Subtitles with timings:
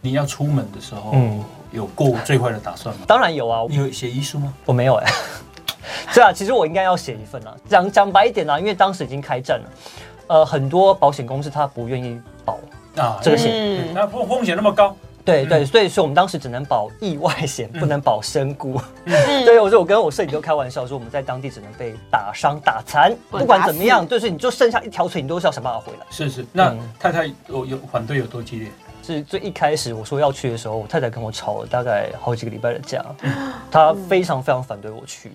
[0.00, 3.02] 你要出门的时候，嗯，有过最坏的打算吗？
[3.06, 3.62] 当然有啊。
[3.68, 4.54] 你有写遗书吗？
[4.64, 5.12] 我没有哎。
[6.14, 7.54] 对啊，其实我应该要写一份啊。
[7.68, 9.70] 讲讲白一点啊，因为当时已经开战了，
[10.28, 12.58] 呃，很多保险公司他不愿意保
[12.96, 14.96] 啊这个险，那风风险那么高。
[15.22, 18.80] 对对，所以说我们当时只能保意外险，不能保身故。
[19.04, 26.06] 对，我说我跟我摄影都开玩笑说，我们在当地只能被打伤打残，不管怎么样，就是你就剩下一条腿，你都是要想办法回来。
[26.10, 28.68] 是是，那太太有有反对有多激烈？
[29.02, 33.04] 是最一开始我说要去的时候，我太太跟我吵了大概好几个礼拜的架，
[33.70, 35.32] 她非常非常反对我去。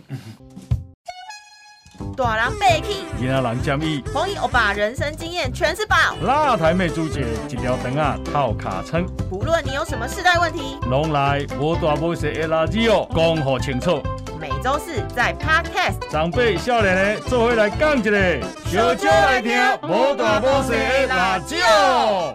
[2.17, 5.95] 大人被气，囡仔人建议，红衣欧巴人生经验全是宝。
[6.23, 14.01] 辣台妹主姐一条灯啊套卡称，不论你有什么世代问题，拢来无大无小的垃圾哦，讲好清楚。
[14.39, 22.33] 每周四在 Podcast，长辈少年的做伙来讲一个，小少来听无大无小的垃圾哦。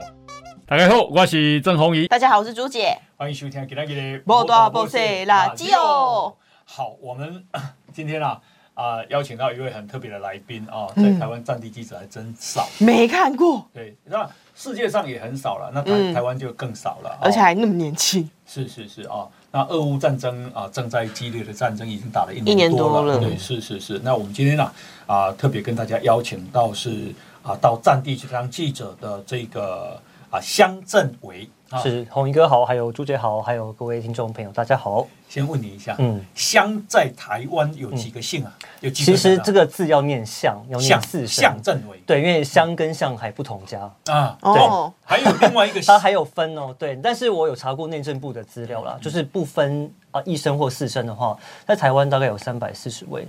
[0.70, 2.06] 大家好，我是郑红怡。
[2.06, 2.96] 大家好，我是朱姐。
[3.16, 6.32] 欢迎收听今天的波多波塞垃圾哦。
[6.64, 7.44] 好，我们
[7.92, 8.40] 今天啊。
[8.74, 13.66] 啊，邀请到一位很特别的来宾啊，在台湾战地记者还真少，没看过。
[13.74, 18.30] 对，那世界上也很少了，那台台湾就更少了，而且还那么年轻。
[18.46, 23.18] 是是是啊，那俄乌战争啊，正在激烈的战争已经打了一年多了。
[23.18, 23.98] 对，是是是。
[24.04, 24.72] 那我们今天呢
[25.08, 30.00] 啊，特别跟大家邀请到是啊，到战地去当记者的这个
[30.30, 31.48] 啊，乡镇委。
[31.80, 35.06] 是红衣哥好，还有朱姐好，还有各位听众朋友，大家好。
[35.28, 38.52] 先问你一下，嗯，乡在台湾有几个姓啊？
[38.80, 41.44] 有其实这个字要念乡，要念四声。
[41.44, 44.36] 乡镇委对，因为乡跟乡还不同家啊。
[44.42, 46.74] 对，还有另外一个， 它还有分哦。
[46.76, 53.28] 对，但是我有查过内政部的资料啦，就是不分啊一声或四声的话，在台湾大概有三百四十位。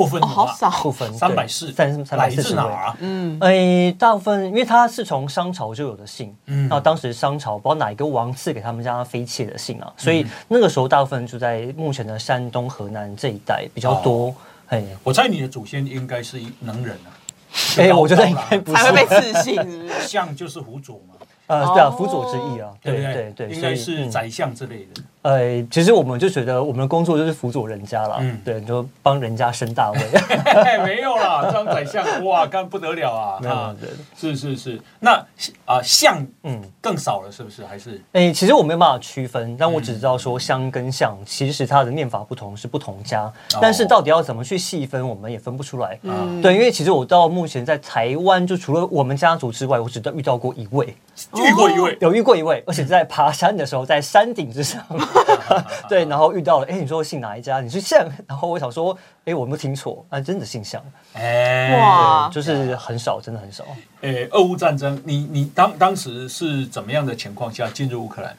[0.00, 2.62] 部分好少，部分三百四，三三百四十位。
[3.00, 14.34] 嗯，哎，大部分因为它是从商朝就有的姓，嗯，那当时商朝不知道哪一个王赐给他们家妃妾的姓啊，所以那个时候大部分住在目前的山东、河南这一带比较多。
[14.68, 17.12] 哎，我猜你的祖先应该是能人啊。
[17.76, 19.88] 哎，我觉得应该不是，还会被刺姓。
[20.00, 21.14] 相 就是辅佐嘛。
[21.48, 25.02] 呃，对啊，辅佐之意啊，对对对，应该是宰相之类的。
[25.22, 30.00] 呃，其实我们就觉得我们的工作就是辅佐人家了，嗯，对，就帮人家升大位。
[30.82, 33.40] 没有啦，当宰相哇，干不得了啊！
[33.46, 33.76] 啊，
[34.16, 35.22] 是是是，那
[35.66, 37.66] 啊相嗯更少了，是不是？
[37.66, 38.00] 还是？
[38.12, 43.30] 哎，其实我没有办法区分，但我只知道说相跟相，其实它的念法不同，是不同家。
[43.60, 45.98] 但是到底要怎么去细分，我们也分不出来。
[46.02, 50.96] 嗯，对，因为其实我到目前在台湾，就除了我们家族之外，我只遇到过一位，
[51.34, 54.82] 遇过一位，有遇过一位，而且在爬山的时候，在山顶之上。
[55.88, 57.60] 对，然后遇到了，哎，你说姓哪一家？
[57.60, 60.82] 你是向，然后我想说，哎，我没有听错，啊，真的姓向，
[61.14, 63.64] 哎，哇，就是很少，真的很少。
[64.02, 68.36] 哎，俄乌战争，你你当当时是怎么样的情况下进入乌克兰？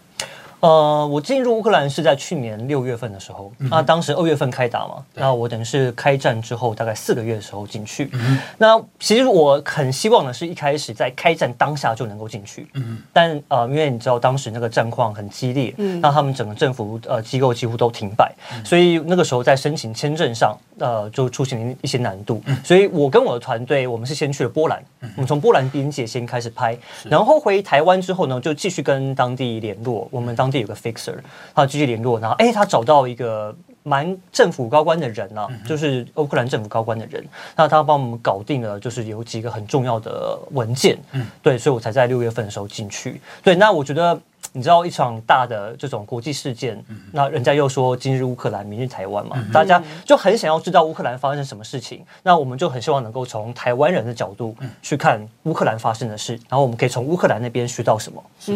[0.61, 8.09] 呃，我进入乌克兰是在去年六月份的时候，那当时二月份开打嘛，那我等于是开战之后大概四个月的时候进去。
[8.57, 12.67] 那其实我很希望的是一开始在开战当下就能够进去，
[13.11, 18.31] 但呃，因为你知道当时那个战况很激烈，那他们整个政府呃机构几乎都停摆，
[18.63, 22.41] 所以那个时候在申请签证上呃就出现一些难度。
[22.63, 24.83] 所以我跟我的团队，我们是先去了波兰，
[25.15, 30.61] 我们从波兰边界先开始拍，然后回台湾之后呢，就继续跟当地联络，我们当地。
[30.61, 31.15] 有个 fixer，
[31.55, 37.25] 他继续联络，然后哎，他找到一个蛮政府高官的人啊，就是乌克兰政府高官的人，
[37.55, 43.19] 那他帮我们搞定了，就是有几个很重要的文件，嗯，对，所以我才在六月份的时候进去。
[43.41, 44.21] 对，那我觉得
[44.53, 58.23] 你知道一场大的这种国际事件，那人家又说今日乌克兰，明日台湾嘛，大家就很想要知道乌克兰发生什么事情，那我们就很希望能够从台湾人的角度去看乌克兰发生的事，然后我们可以从乌克兰那边学到什么？
[58.39, 58.51] 是，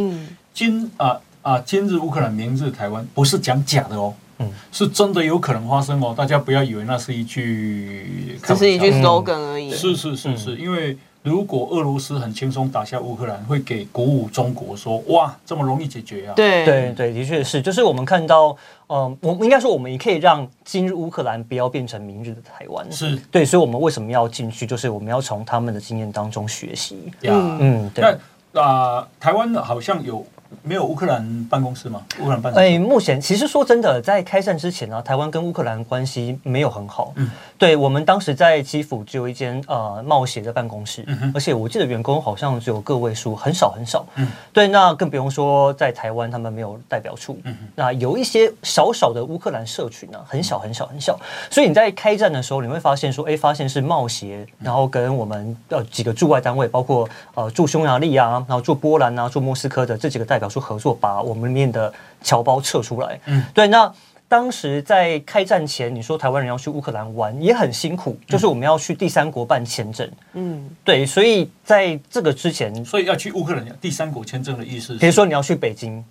[0.54, 1.20] 今啊。
[1.46, 9.72] 啊，今日乌克兰，明日台湾，不是讲假的哦，嗯，是真的有可能发生哦，大家不要以为那是一句，只是一句 slogan 而已。
[9.72, 16.34] 是是是是，因为如果俄罗斯很轻松打下乌克兰，会给鼓舞中国说，哇，这么容易解决啊？
[16.36, 18.56] 对对对，的确是，就是我们看到，
[18.90, 22.86] 嗯，我们应该说，我们也可以让今日乌克兰不要变成明日的台湾。
[22.92, 24.68] 是对，所以我们为什么要进去？
[24.68, 27.12] 就是我们要从他们的经验当中学习。
[27.24, 28.16] 嗯嗯，对。
[28.54, 30.24] 那啊，台湾好像有。
[30.64, 32.02] 没有乌克兰办公室吗？
[32.20, 32.68] 乌克兰办公室？
[32.68, 37.14] 哎，目前其实说真的，在开战之前呢，台湾跟乌克兰关系没有很好。
[37.16, 44.06] 嗯，对我们当时在基辅只有一间呃冒险的办公室，而且我记得员工好像只有个位数，很少很少。
[44.16, 47.38] 嗯，对，那更不用说在台湾，他们没有代表处。
[47.44, 51.20] 嗯那有一些小小的乌克兰社群呢，很小很小很小。
[51.50, 60.45] 所以你在开战的时候，你会发现说，哎，发现是冒协，然后跟我们呃几个驻外单位，包括呃驻匈牙利啊，然后驻波兰啊，驻莫斯科的这几个代表。
[60.46, 63.20] 表说合作，把我们里面的侨胞撤出来。
[63.26, 63.68] 嗯，对。
[63.68, 63.92] 那
[64.28, 70.10] 当时在开战前，你说台湾人要去乌克兰玩也很辛苦，就是我们要去第三国办签证。
[70.34, 71.06] 嗯，对。
[71.06, 76.04] 所以在这个之前，所以要去乌克兰第三国签证的意思，比如说你要去北京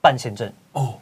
[0.00, 0.94] 办签证哦，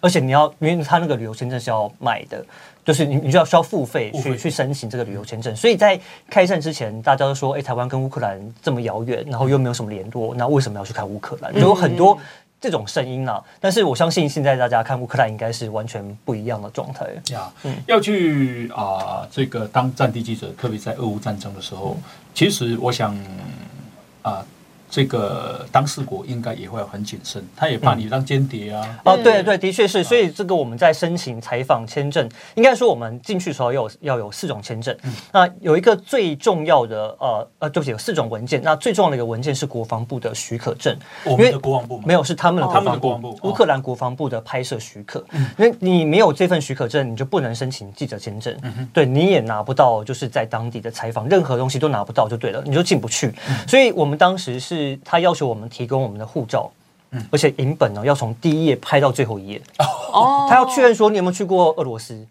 [0.00, 2.44] 而且你要因为他那个旅游签证是要买的。
[2.86, 6.00] 就是你，你就要需要付费去去申请这个旅游签证，所以在
[6.30, 11.52] 开战之前，大家都说，哎，台湾跟乌克兰这么遥远，然后又没有什么联络，那为什么要去看乌克兰？
[11.52, 12.16] 就有很多
[12.60, 13.42] 这种声音啊。
[13.58, 17.08] 但是我相信现在大家看乌克兰应该是完全不一样的状态。
[17.32, 17.52] 呀，
[17.88, 21.96] 要去啊，这个当战地记者，特别在俄乌战争的时候，
[22.32, 23.18] 其实我想
[24.22, 24.46] 啊。
[24.88, 29.00] 这个当事国应该也会很谨慎，他也怕你当间谍啊。
[29.04, 30.02] 哦，对对，的确是。
[30.04, 34.96] 所以这个我们在申请采访签证，应该说我们进去的时候要有要有四种签证。
[35.32, 38.62] 那有一个最重要的呃呃，对不起，有四种文件。
[38.62, 40.96] 那最重要的一个文件是国防部的许可证。
[41.24, 45.24] 我们的国防部没有，是他们的他们的国防部，乌克兰国防部的拍摄许可。
[45.58, 48.56] 因为你没有这份许可证，你就不能申请记者签证。
[48.92, 53.34] 对，你也拿不到，就是在当地的采访，任何东西都拿不到，就对了，你就进不去。
[53.66, 54.75] 所以我们当时是。
[55.04, 56.70] 他要求我们提供我们的护照，
[57.10, 59.62] 嗯，而且影本呢要从第一页拍到最后一页。
[60.12, 62.26] 哦，他要确认说你有没有去过俄罗斯，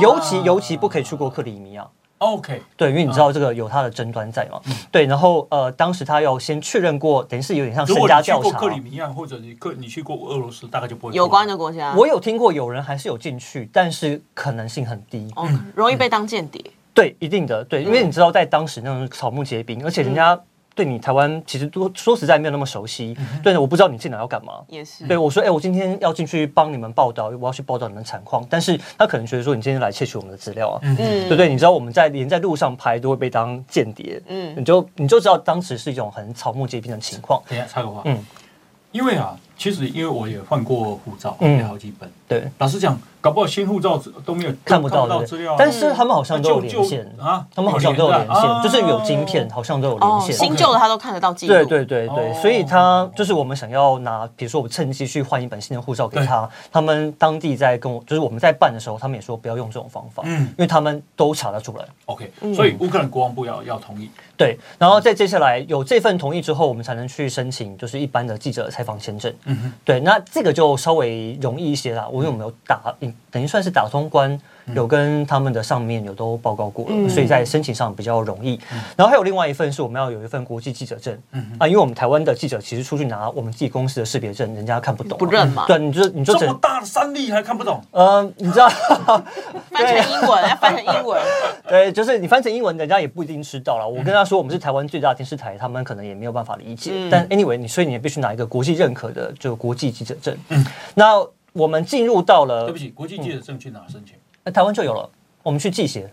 [0.00, 1.86] 尤其尤其不可以去过克里米亚。
[2.18, 4.58] OK，对，因为你知道这个有他的争端在嘛。
[4.90, 8.58] 对，然后呃，当时他要先确认过，等于是有点像身家调查。
[8.58, 11.92] 克里米亚或者你克你去过俄罗斯，大概就不会有关的国家。
[11.94, 15.30] 我有听过有人还是有进去，但是可能性很低，
[15.74, 16.64] 容易被当间谍。
[16.94, 20.40] 对，一定的，对，因为你知道在当时那种草木皆兵，而且人家。
[20.76, 24.52] 对你台湾其实都说实在没有那么熟悉，对我不知道你进来要干嘛。
[24.68, 28.46] 也是，对我说，哎，我今天要进去帮你们报道，我要去报道你们产况。
[28.50, 31.48] 但是他可能觉得说，你今天来窃取我们的资料啊，对不对？
[31.48, 37.42] 你知道我们在连在路上拍都会被当间谍，嗯，你就你就知道当时是一种很草木皆兵的情况。
[37.48, 38.22] 等下插个话，嗯，
[38.92, 42.98] 因为啊，其实因为我也换过护照，嗯，好几本，对，老实讲。
[43.18, 50.32] 搞不好新护照都没有看不到资料，但是他们好像都有连线啊，他们好像都有连线，就是有晶片，好像都有连线。
[50.32, 51.52] 新旧的他都看得到记录。
[51.52, 61.84] 对对对对，所以他就是我们想要拿，比如说我们趁机去换一本新的护照给他，他们当地在跟我，就是我们在办的时候，他们也说不要用这种方法，嗯，因为他们都查得出来。
[62.04, 64.08] OK，所以乌克兰国防部要要同意。
[64.36, 69.34] 对，然后再接下来有这份同意之后，我们才能去申请，就是一般的记者采访签证。
[69.46, 72.06] 嗯哼，对，那这个就稍微容易一些啦。
[72.16, 72.94] 我有没有打，
[73.30, 73.86] 等于算是打。
[73.86, 74.38] 通关
[74.74, 78.60] 有跟他们的上面有都报告过了，所以在申请上比较容易。
[78.96, 81.16] 然后还有另外一份是我们要有一份国际记者证
[81.58, 85.64] 啊，因为我们台湾的记者其实出去拿我们自己公司的识别证，人家看不懂，不认嘛。
[85.68, 87.80] 对，你就你就这么大的三例还看不懂？
[87.92, 88.68] 呃，你知道
[89.70, 91.22] 翻成英文要翻成英文，
[91.68, 93.88] 对，就是你翻成英文，人家也不一定知道了。
[93.88, 96.90] 我跟他说我们是台湾最大的电视台，他们可能也没有办法理解。
[97.08, 100.36] 但 anyway，你所以你也必须拿一个国际认可的就国际记者证。
[100.94, 101.24] 那
[101.56, 104.14] 我们进入到了，对不起，国际记者证去哪申请？
[104.44, 105.08] 那台湾就有了，
[105.42, 106.12] 我们去记协。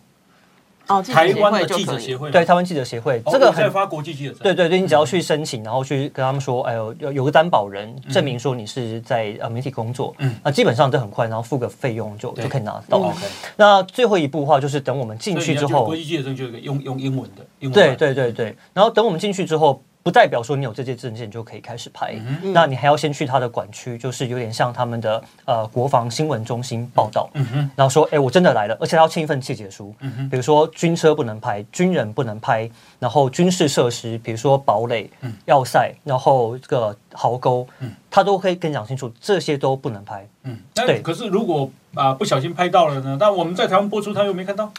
[0.87, 4.39] 哦，台湾的记者协会，对，台湾记者协会，这个很发国际记者证。
[4.43, 13.13] 对对对，你只要去申请，然后去跟他们说，哎呦，有有个担保人证明说你是在呃媒体工作，嗯，那基本上都很快，然后付个费用就就可以拿到。
[13.55, 19.81] 那最后一步的话，就是等我们进去之后，国际记者证就用用英文的，对对对对，然后等我们进去之后。
[20.03, 22.13] 不代表说你有这些证件就可以开始拍，
[22.53, 27.29] 那你还要先去他的管区，就是有点像他们的呃国防新闻中心报道，
[27.75, 29.95] 然后说，哎，我真的来了，而且要签一份切结书，
[30.29, 32.69] 比如说军车不能拍，军人不能拍，
[32.99, 35.09] 然后军事设施，比如说堡垒、
[35.45, 37.65] 要塞，然后这个壕沟，
[38.11, 40.27] 他都可以跟你讲清楚，这些都不能拍。
[40.43, 41.01] 嗯，对。
[41.01, 43.17] 可是如果啊不小心拍到了呢？
[43.17, 44.69] 但我们在台湾播出，他又没看到。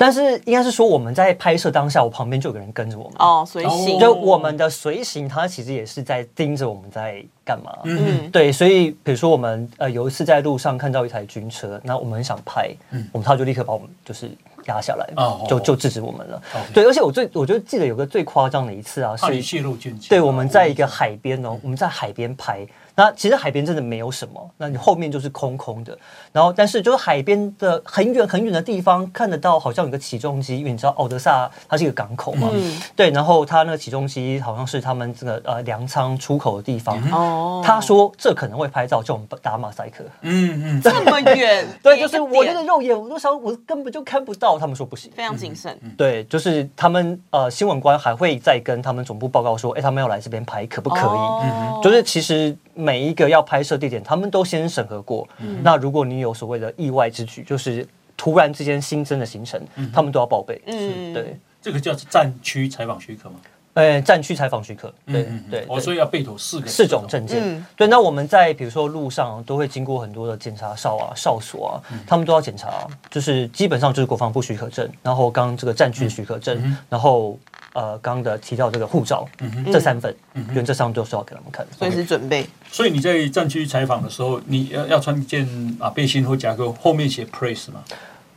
[0.00, 3.98] 但是应该是说我们在拍摄当下，我旁边就有个人跟着我们哦，随行。
[3.98, 7.70] 就我们的随行，他其实也是在盯着我们在干嘛。
[7.84, 8.50] 嗯，对。
[8.50, 12.70] 所以比如说我们呃有一次在路上看到一台军车，那我们很想拍，
[13.12, 14.30] 我们他就立刻把我们就是
[14.68, 15.06] 压下来，
[15.46, 16.42] 就就制止我们了。
[16.72, 22.66] 对，而且我最我就记得有个最夸张的一次啊，是泄露军对，我们在一个海边哦，我们在海边拍。
[22.94, 25.96] 那其实海边真的没有什么，那你后面就是空空的。
[26.32, 32.50] 然后，但是就是海边的很远很远的地方看得到，好像有个起重机，因为你知道奥德萨它是一个港口嘛，
[32.94, 33.10] 对。
[33.10, 37.00] 然后它那个起重机好像是他们这个呃粮仓出口的地方。
[37.10, 37.62] 哦。
[37.64, 40.04] 他说这可能会拍照，叫我们打马赛克。
[40.22, 40.82] 嗯嗯。
[40.82, 41.66] 这么远。
[41.82, 44.58] 对，就是我那个肉眼，我都想我根本就看不到。
[44.58, 45.78] 他们说不行，非常谨慎。
[45.96, 51.82] 对，就是他们呃新闻官还会再跟他们总部报告说，哎，他们要来这边拍，可不可以？
[51.82, 52.56] 就是其实。
[52.72, 55.28] 每一个要拍摄地点，他们都先审核过。
[55.62, 59.60] 那如果你有所谓的意外之举，就是突然之间新增的行程，
[59.92, 60.60] 他们都要报备。
[60.66, 63.36] 嗯，对，这个叫战区采访许可吗？
[63.80, 67.66] 呃，战区采访许可，对对，哦，所以要备妥四个四种证件。
[67.74, 71.72] 对，那我们在比如说路上都会经过很多的检查哨啊、哨所啊，
[72.06, 77.38] 他们都要检查，就是基本上就是国防部许可证，然后刚这个战区的许可证，然后
[77.72, 79.26] 呃刚的提到这个护照，
[79.72, 80.14] 这三份，
[80.52, 82.46] 原则上都是要给他们看，随时准备。
[82.70, 85.48] 所以你在战区采访的时候，你要要穿一件
[85.80, 87.82] 啊背心或夹克，后面写 praise 吗？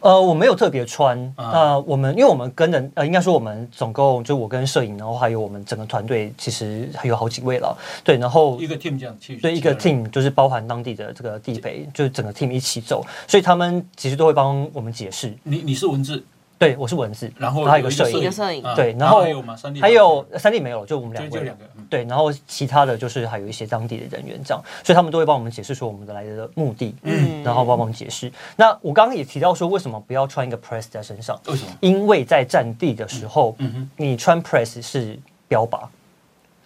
[0.04, 1.34] 呃，我没有特别穿。
[1.38, 7.74] 那我们，因为我们跟的，呃，应该说我们总共就我跟摄影，然后还有我们整个团队，其实还有好几位了。
[8.04, 15.34] 对，然后一个 team 这样去，对，一个 team 就是包含当地的这个地陪，就是整个 team 一起走，所以他们其实都会帮我们解释。
[15.44, 16.22] 你你是文字。
[16.64, 19.54] 对，我是文字，然后还有一个摄影，摄影，对，然后还有吗？
[19.56, 28.32] 三 D 还有三 D 没有，就我们两位，两个，对，然后其他的就是还有一些当地的人员这样，所以他们都会帮我们解释说我们的来的目的，嗯，然后帮我们解释。
[28.56, 31.38] 那我刚刚也提到说，为什么不要穿一个 press 在身上？
[31.48, 31.72] 为什么？
[31.82, 33.54] 因为在战地的时候，
[33.98, 35.82] 你穿 press 是标靶，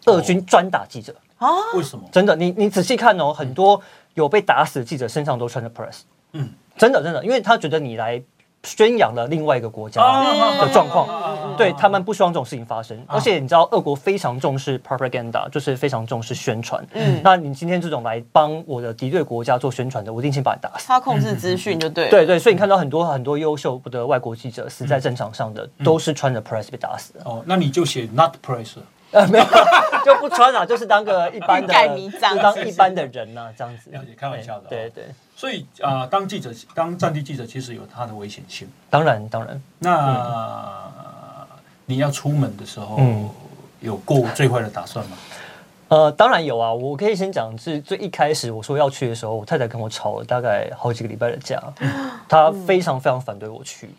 [0.06, 1.50] 俄军专打记者啊？
[1.74, 2.08] 为什么？
[2.12, 3.82] 真的，你你仔细看哦，很多
[4.13, 6.01] 有被打死的记者身上都穿着 press，
[6.34, 8.22] 嗯，真的真的，因为他觉得你来。
[8.64, 10.02] 宣扬了另外一个国家
[10.60, 11.08] 的状况，
[11.56, 12.98] 对他们不希望这种事情发生。
[13.08, 16.86] 而且你知道，俄国非常重视 propaganda，就是非常重视宣传。
[16.94, 20.88] 嗯，那你今天这种来帮我的敌对国家做宣传的，我一定先把你打死。
[20.88, 22.10] 他控制资讯就对。
[22.10, 27.22] 对对，所以你看到很多很多优秀的外国记者死在战场上的，都是穿着 press 被打死的。
[27.24, 28.74] 哦，那你就写 not press。
[29.12, 29.46] 呃，没有，
[30.04, 33.90] 就不穿了，就是当个一般的，就当一般的人呢，这样子。
[33.92, 34.68] 了解，开玩笑的。
[34.70, 35.06] 对对。
[35.36, 38.68] 所以啊，当记者，当战地记者，其实有它的危险性。
[38.90, 39.62] 当然，当然。
[39.80, 40.88] 那
[41.86, 43.00] 你要出门的时候，
[43.80, 45.16] 有过最坏的打算吗？
[45.89, 51.62] 呃，当然有啊，我可以先讲，是最一开始我说要去的时候，我太太跟我吵了大概好几个礼拜的架，
[52.27, 53.89] 她非常非常反对我去。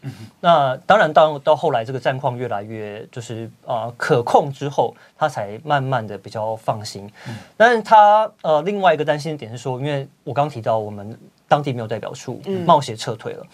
[0.41, 7.11] 那当然，到到后来这个战况越来越就是啊可控之后，她才慢慢的比较放心。
[7.57, 11.19] 但是她呃另外一个担心的点是说，因为我刚提到我们
[11.49, 13.47] 当地没有代表处，冒险撤退了，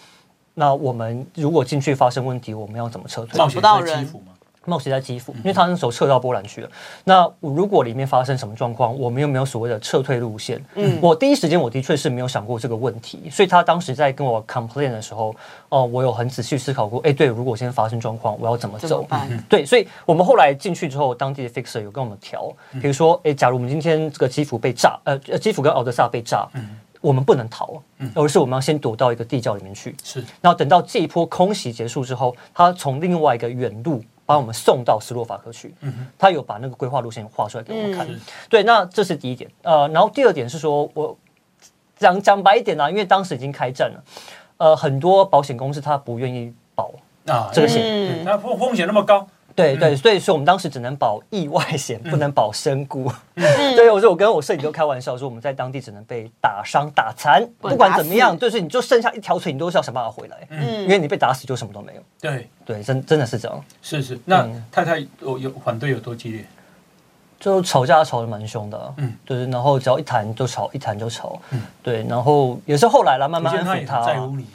[0.53, 3.39] 那我们如果进去发生问题，我们要怎么撤退？
[3.39, 4.05] 冒险到人。
[4.65, 6.69] 冒险在基辅，因为他那时候撤到波兰去了。
[7.03, 10.63] 那如果里面发生什么状况，我们又没有所谓的撤退路线。
[10.75, 15.35] 嗯，我第一时间我的确是没有想过这个问题，所以他当时在跟我 complain 的时候，
[15.69, 16.99] 哦，我有很仔细思考过。
[17.01, 19.07] 哎，对，如果现在发生状况，我要怎么走？
[19.47, 26.47] 对，所以我们后来进去之后，当地的 fixer 有跟我们调，比如说，哎，假如我们今天这个基辅被炸，呃，基辅跟奥德萨被炸，
[27.01, 27.81] 我们不能逃，
[28.15, 29.95] 而是我们要先躲到一个地窖里面去。
[30.03, 34.03] 是，然后等到这一波空袭结束之后，他从另外一个远路。
[34.25, 35.73] 把我们送到斯洛伐克去，
[36.17, 38.07] 他有把那个规划路线画出来给我们看。
[38.49, 39.49] 对，那这是第一点。
[39.61, 41.15] 呃，然后第二点是说，我
[41.97, 44.03] 讲讲白一点啊，因为当时已经开战了，
[44.57, 46.91] 呃，很多保险公司他不愿意保
[47.27, 49.27] 啊这个险，那风风险那么高。
[49.55, 53.09] 对对，所以说我们当时只能保意外险，不能保身故。
[53.33, 60.45] 对，我说我跟我摄影都开玩笑说，我们在当地只能被打伤打残，不管怎么样，就是你就剩下一条腿，你都是要想办法回来。
[60.49, 62.01] 嗯，因为你被打死就什么都没有。
[62.19, 63.63] 对对，真真的是这样。
[63.81, 66.45] 是是，那太太有有反对有多激烈？
[67.39, 68.93] 就吵架吵得蛮凶的。
[68.97, 71.39] 嗯，对，然后只要一谈就吵，一谈就吵。
[71.51, 74.01] 嗯，对，然后也是后来了，慢慢安抚他。
[74.01, 74.45] 在乎你。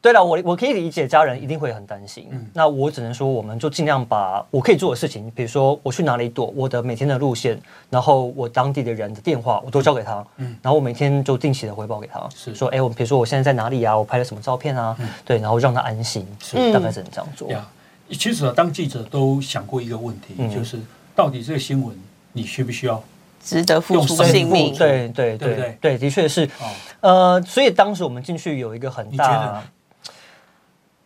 [0.00, 2.28] 对了，我我可以理解家人一定会很担心。
[2.54, 10.24] 那我只能说，我们就尽量把我可以做的事情，比如说我去哪里躲，我的每天的路线，然后我当地的人的电话，我都交给他。
[10.36, 13.98] 嗯，然后我每天就定期的回报给他，是说，哎，我比如说我现在在哪里啊？
[13.98, 14.96] 我拍了什么照片啊？
[15.24, 17.50] 对，然后让他安心，是大概只能这样做。
[17.50, 17.66] 呀，
[18.10, 20.78] 其实啊，当记者都想过一个问题，就是
[21.16, 21.92] 到底这个新闻
[22.32, 23.02] 你需不需要
[23.42, 24.72] 值得付出性命？
[24.76, 26.48] 对对对对，的确是。
[27.00, 29.60] 呃，所以当时我们进去有一个很大。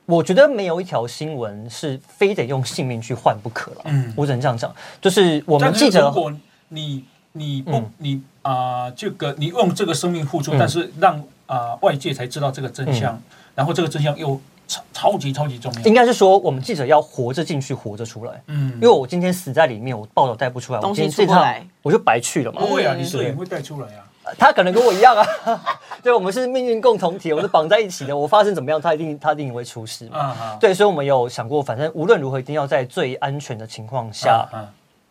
[0.06, 3.82] 我觉得没有一条新闻是非得用性命去换不可了。
[3.84, 6.32] 嗯，我只能这样讲，就是我们记者，如果
[6.68, 13.20] 你你不你啊，这个你用这个生命付出，但是让啊外界才知道这个真相，
[13.54, 15.80] 然后这个真相又超超级超级重要。
[15.82, 18.42] 应该是说，我们记者要活着进去，活着出来。
[18.48, 22.60] 嗯，因为我今天死在里面，我报道带不出来，东西出不来，我就白去了嘛。
[22.60, 24.04] 不会啊，你摄影会带出来啊。
[24.38, 25.26] 他可能跟我一样啊，
[26.02, 28.16] 对，我们是命运共同体，我们是绑在一起的。
[28.16, 30.56] 我发生怎么样，他一定他一定会出事嘛。
[30.60, 34.48] 对，所以我们有想过，反正无论如何，一定要在最安全的情况下，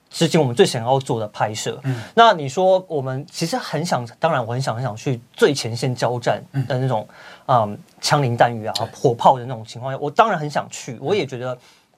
[0.09, 1.79] 执行我们最想要做的拍摄。
[2.13, 7.07] 那你说，我们其实很想，当然我很想很想去最前线交战的那种
[7.47, 10.97] 嗯，枪林弹雨啊，火炮的那种情况下，我当然很想去。
[11.01, 11.57] 我也觉得，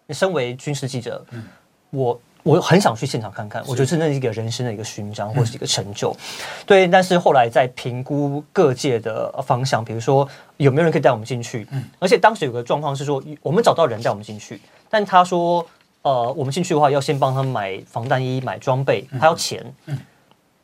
[0.09, 1.23] 身为军事记者，
[1.91, 2.19] 我。
[2.43, 6.15] 我很想去现场看看，我觉得是那一个人生的一个勋章或者是一个成就，
[6.65, 6.85] 对。
[6.87, 14.59] 但是后来在评估各界的方向，比如说有没有人可以带我们进去，嗯，而且当时有个状况是说，我们找到人带我们进去，
[14.89, 15.65] 但他说
[16.01, 19.63] 呃，我们进去的话要先帮他们买防弹衣、买装备，还要钱。
[19.85, 19.97] 嗯，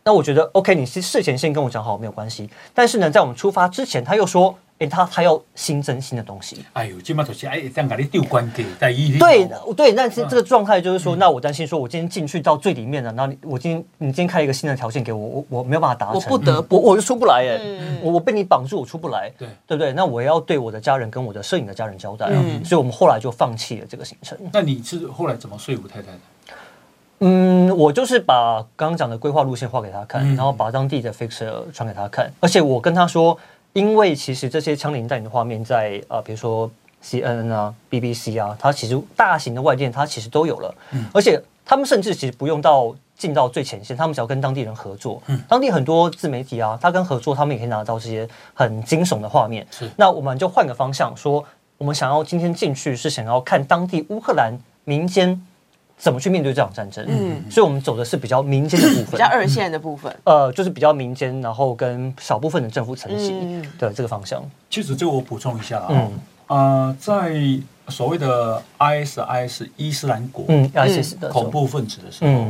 [0.04, 2.50] 那我觉得 OK，你是事前先跟我讲好没有关系。
[2.74, 4.58] 但是呢，在我们出发之前，他又说。
[4.80, 6.64] 哎，他他要新增新的东西。
[6.74, 9.46] 哎呦，今嘛就是哎，这样给你丢关给在一对
[9.76, 17.60] 对，但是这个状态就是说，那我担心说，我今天进去到最里面了，那你我今天你今天开一个新的条件给我，我我没有办法达成，我不得不我就出不来哎，
[18.02, 19.92] 我我被你绑住，我出不来，对对不对？
[19.92, 22.28] 那我要对我的家人跟我的摄影的家人交代，
[22.64, 24.38] 所以我们后来就放弃了这个行程。
[24.54, 26.18] 那你是后来怎么说服太太的？
[27.20, 33.38] 嗯，我就是把刚刚讲的规划路线画给他看，然后把当地的 fixer 传给他看，而且我跟他说。
[33.74, 36.70] 因为其实这些枪林弹雨的画面，在呃，比如说
[37.02, 49.66] C N N 啊、B B C 啊，它其实大型的外电它其实都有了，嗯，而且他们甚至其实不用到进到最前线，他们只要跟当地人合作，嗯，当地很多自媒体啊，他跟合作，他们也可以拿到这些很惊悚的画面。
[49.72, 51.44] 是，那我们就换个方向说，
[51.78, 55.42] 我们想要今天进去是想要看当地乌克兰民间。
[56.00, 57.06] 怎么去面对这场战争？
[57.10, 60.16] 嗯，所以我们走的是比较民间的部分，比较二线的部分。
[60.24, 64.42] 呃，就是比较民间，然后跟少部分的政府层级的这个方向。
[64.70, 66.08] 其实这个我补充一下啊，
[66.48, 67.36] 啊，在
[67.90, 72.46] 所谓的 ISIS 伊斯兰国，嗯，ISIS 的恐怖分子的时候，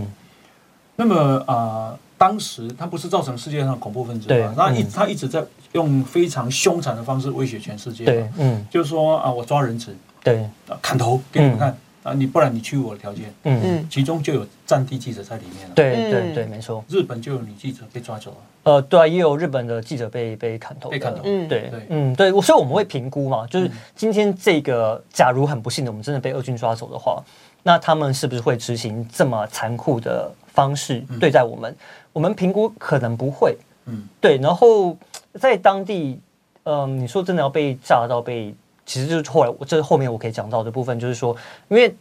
[0.96, 4.54] 那么啊，当时他不是造成世界上恐怖分子吗？
[4.56, 8.06] 他一他一直在用非常凶残的方式威胁全世界。
[8.06, 10.48] 对，嗯，就是说啊，我抓人质，对，
[10.84, 11.76] 砍头给你们看。
[12.10, 15.76] 啊，你不然你屈我的条件，嗯嗯，其中就有战地记者在里面了。
[15.76, 16.84] 对对对，没错。
[16.90, 18.38] 日本就有女记者被抓走了。
[18.64, 20.90] 呃，对啊，也有日本的记者被被砍头。
[20.90, 21.22] 被砍头。
[21.24, 27.24] 嗯，对对，嗯对，所以我们会评估嘛，就是今天这个，假如很不幸的，我们真的被俄军抓走的话，
[27.64, 31.76] 那他们是不是会执行这么残酷的方式对待我们？
[32.12, 33.56] 我们评估可能不会。
[33.86, 34.38] 嗯，对。
[34.38, 34.98] 然后
[35.40, 36.20] 在当地，
[36.64, 38.56] 嗯，你说真的要被炸到被。
[38.90, 41.36] 其实就是后来，我这后面我可以讲到的部分，就是说，
[41.68, 41.96] 因为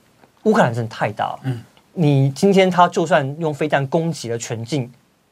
[0.45, 4.91] 乌克兰真的太大了，嗯，你今天他就算用飞弹攻击了全境。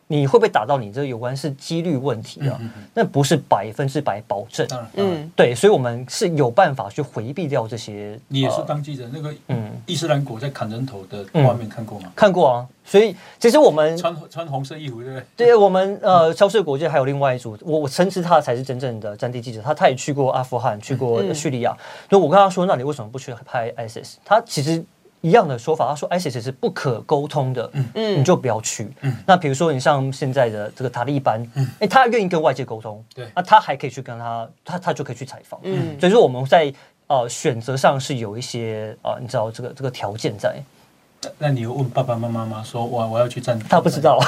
[0.09, 0.93] 你会不会打到你？
[0.93, 2.61] 这有关是几率问题啊，
[2.95, 4.67] 那不是百分之百保证。
[4.95, 8.19] 嗯，对，所以我们是有办法去回避掉这些。
[8.29, 12.13] 你也是当记者，那个嗯，伊斯兰国在砍人头的画面看过吗？
[12.15, 15.47] 看过啊，所以其实我们穿穿红色衣服，对不对？
[15.47, 21.77] 对，我们呃，消失的国际还有另外一组，我我深知他才是真正的战地记者，他他也去过阿富汗，去过叙利亚。
[22.09, 24.15] 所以我跟他说，那你为什么不去拍 ISIS？
[24.25, 24.85] 他其实。
[25.27, 28.89] 一样的说法，他说 ISIS 是不可沟通的，嗯，你就不要去。
[29.01, 35.59] 嗯，那比如说你像现在的这个塔利班，嗯，哎，他愿意跟外界沟通，对，那他还可以去跟他，他他就可以去采访。
[35.65, 36.73] 嗯，所以说我们在
[37.09, 40.63] 呃选择上是有一些啊，你知道这个这个条件在。
[41.39, 42.63] 那你有问爸爸妈妈吗？
[42.65, 44.19] 说我我要去战，他不知道，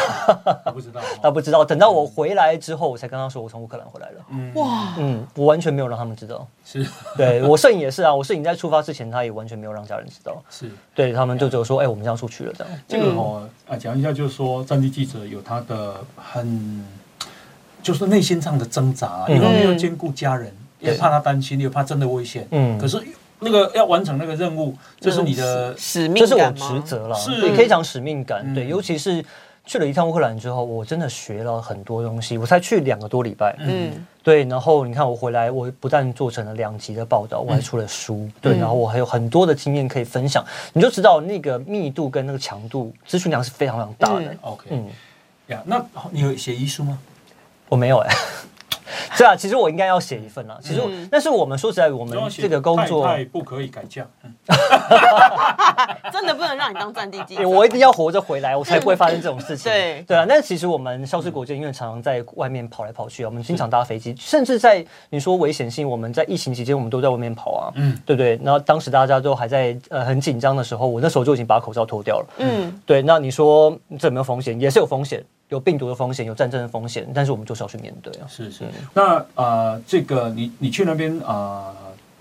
[0.65, 1.65] 他不知道， 他不知道。
[1.65, 4.17] 等到我回来之后，我才跟他说我从乌克兰回来了。
[4.31, 6.47] 嗯，哇，嗯，我完全没有让他们知道。
[6.65, 10.43] 是，对我摄影也是啊，我摄影在出发之前，他也完全没有让家人知道。
[10.51, 12.73] 是，对他们就只有说，哎，我们这样出去了这样。
[12.87, 16.87] 这个哦啊，讲一下就是说，战地记者有他的很，
[17.83, 22.47] 就是内心上的挣扎，因为要兼顾家人，也怕他担心，也怕真的危险。
[22.51, 23.03] 嗯，可是。
[23.41, 27.15] 那个要完成那个任务，这是你的使命，这是我职责了。
[27.17, 28.55] 是，你可以讲使命感。
[28.55, 29.25] 对，尤其是
[29.65, 32.39] 去了一趟乌克兰之后，我真的学了很多东西。
[32.39, 34.45] 我才去两个多礼拜，嗯，对。
[34.45, 38.59] 然后你看我回来，我不但做成了两集的报道，我还出了书，对。
[38.59, 44.35] 然后我还有很多的经验可以分享，你就知道那个密度跟那个强度，资讯量是非常非常大的。
[44.41, 44.87] OK，嗯，
[45.49, 46.99] 呀，那你有写遗书吗？
[47.69, 48.15] 我没有哎。
[49.15, 50.59] 是啊，其实我应该要写一份啊。
[50.63, 54.07] 其实，但是我们说实在，我们这个工作不可以改嫁，
[56.19, 57.47] 真的不能让你当战地记者。
[57.49, 59.71] 我一定要活着回来，我才不会发生这种事情。
[59.71, 68.39] 对对啊，那其实我们消失国际，因为常常在外面跑来跑去啊，我们经常搭飞机，甚至在你说危险性，我们在疫情期间，我们都在外面跑啊，嗯，对不对？
[68.43, 73.03] 然后当时大家都还在呃很紧张的时候，我那时候就已经把口罩脱掉了，嗯，对。
[73.03, 74.59] 那你说这有没有风险？
[74.61, 75.25] 也是有风险。
[75.49, 78.29] 有病毒的风险，有战争的风险，但是我们就是要去面对啊。
[78.29, 78.65] 是是。
[78.93, 81.75] 那呃，这个你你去那边啊，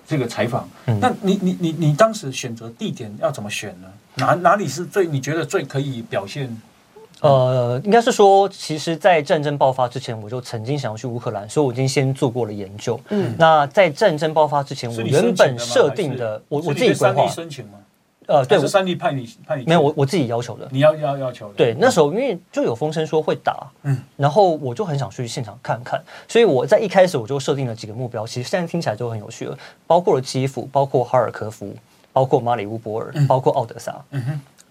[0.08, 0.68] 这个采访，
[1.02, 3.88] 那你你你你当时选择地点要怎么选呢？
[4.16, 6.56] 哪哪里是最你觉得最可以表现？
[7.20, 13.00] 呃，应该是说，其实，在战争爆发之前，我就曾经想要去乌克兰，所以我已经先做过了研究。
[13.10, 13.34] 嗯。
[13.40, 17.80] 那在战争爆发之前，我原本设定的，我我自己规划申请吗？
[18.28, 21.54] 呃，对，是三立派你派你没有我我自己要求的，你要要要求的。
[21.56, 31.74] 对，那时候因为就有风声说会打，嗯，然后我就很想去现场看看，所以我在一开始我就设定了几个目标，其实现在听起来就很有趣了，包括了基辅，包括哈尔科夫，
[32.12, 34.22] 包括马里乌波尔，包括奥德萨，嗯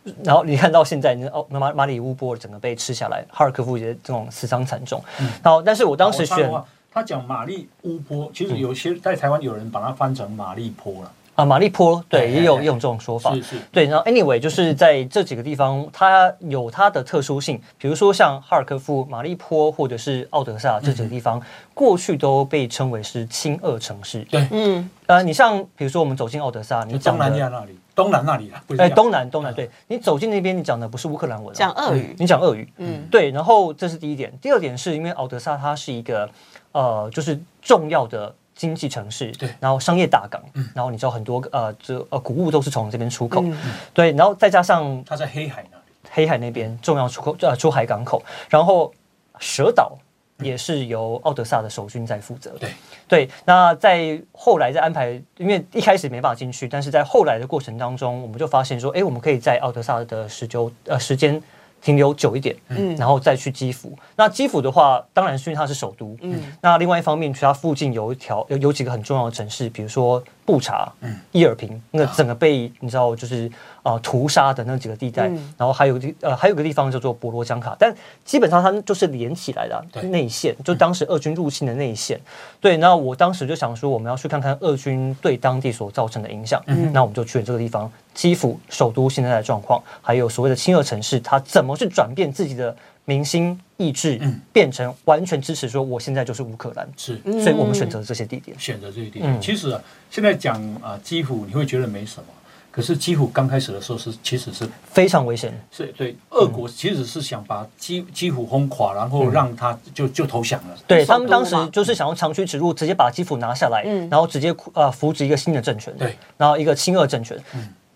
[0.04, 5.02] 哼，然后你看到现在，那奥马马里乌波尔整个被吃下来，哈尔科夫也这种死伤惨重，
[5.42, 6.52] 然后但是我当时选
[6.92, 11.12] 他讲马利乌波，其实有些在台湾有人把它翻成马利坡了。
[11.36, 13.34] 啊，马利坡对，也有用这种说法。
[13.34, 13.56] 是是。
[13.70, 21.40] 对，然后 anyway 就是在这几个地方，它有它的特殊性，比如说像哈尔科夫、马利坡或者是奥德萨这几个地方，
[21.74, 24.20] 过去都被称为是亲俄城市。
[24.30, 33.30] 对，嗯，呃，你像比如说我们走进奥德萨，你讲东南亚那里，东南那里啊，哎，东南东南，对你走进那边，你讲的不是乌克兰文，讲俄语，你讲俄语，嗯，对。
[33.30, 36.26] 然后这是第一点，第二点是因为奥德萨它是一个
[36.72, 38.34] 呃，就是重要的。
[38.56, 43.44] 经济城市，对，然后商业大港，嗯，然后你知道很多呃，这呃谷物都是从这边出口，
[43.92, 48.90] 对，然后再加上它在黑海那里，黑海那边重要出口呃出海港口，然后
[49.38, 49.96] 蛇岛
[50.38, 52.70] 也是由奥德萨的守军在负责，对。
[53.06, 61.40] 对，那在后来在安排，因为一开始没办法进去，但是在后来的过程当中，我们就发现说，哎，我们可以在奥德萨的时九呃时间。
[61.86, 63.96] 停留久一点，嗯，然后再去基辅。
[64.16, 66.42] 那基辅的话，当然是因为它是首都，嗯。
[66.60, 73.50] 那另外一方面，其它附近有一条有有几个很重要的城市，比如说布查、嗯，伊尔平，那整个被你知道就是。
[73.86, 82.20] 啊，屠杀的那几个地带，然后还有地呃，还有个地方叫做博罗江卡，但基本上它就是连起来的内线，就当时俄军入侵的内线。
[82.60, 86.60] 对，那我当时就想说，我们要去看看俄军对当地所造成的影响。
[86.92, 94.20] 那我们就去了这个地方，基辅首都现在的状况，还有所谓的亲俄城市，它怎么去转变自己的民心意志，
[94.52, 96.88] 变成完全支持说我现在就是乌克兰。
[96.96, 99.40] 是，所以我们选择这些地点，选择这些地点。
[99.40, 102.24] 其实啊现在讲啊，基辅你会觉得没什么。
[102.70, 110.76] 可是基辅刚开始的时候是其实是非常危险，是对俄国其实是想把基基辅轰垮，然后让他就就投降了。
[110.86, 117.34] 对他们当时就是想要长驱直入，直接把基辅拿下来，然后直接呃扶植一个新的政权，对，然后一个亲俄政权。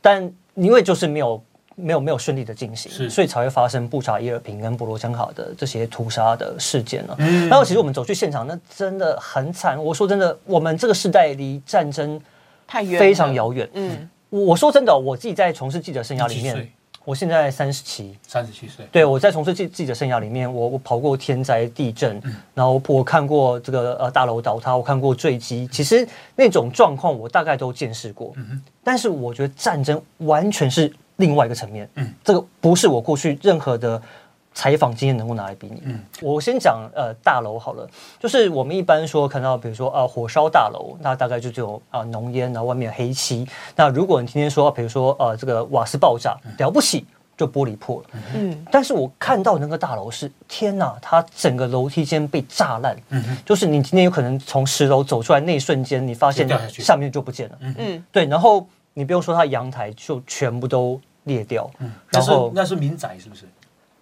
[0.00, 1.42] 但因为就是没有
[1.76, 7.16] 没有没有顺利的进行，所以才会发生布查伊尔平跟博罗江卡的这些屠杀的事件了。
[7.48, 9.82] 然后其实我们走去现场，那真的很惨。
[9.82, 12.20] 我说真的，我们这个时代离战争
[12.66, 13.68] 太远，非常遥远。
[13.74, 14.08] 嗯。
[14.30, 16.70] 我说真的，我自己在从事记者生涯里面，
[17.04, 18.86] 我现在三十七，三十七岁。
[18.92, 22.22] 对，我在从事记记者生涯里面，我我跑过天灾地震，
[22.54, 26.06] 然后我看过这个呃大楼倒塌，我看过坠机，其实
[26.36, 28.32] 那种状况我大概都见识过。
[28.36, 31.88] 嗯但是我觉得战争完全是另外一个层面。
[31.94, 34.02] 嗯，这个不是我过去任何的。
[34.52, 35.80] 采访经验能够拿来比拟？
[35.84, 43.46] 嗯，我先讲呃大楼好了，就是我们一般说看到，比如说呃火烧大楼，那大概就只有啊浓烟，然后外面有黑漆。
[43.76, 47.06] 那如果你今天说，比如说呃这个瓦斯爆炸，了不起
[47.36, 48.08] 就玻璃破了。
[48.34, 52.96] 嗯，但是我看到那个大楼是天哪，它整个楼梯间被炸烂。
[53.10, 57.58] 嗯就是你今天有可能从十楼走出来那一瞬间，你发现下面就不见了。
[57.60, 61.70] 嗯嗯，对，然后你不用说它阳台就全部都裂掉。
[61.78, 63.46] 嗯，然后那是民宅是不是？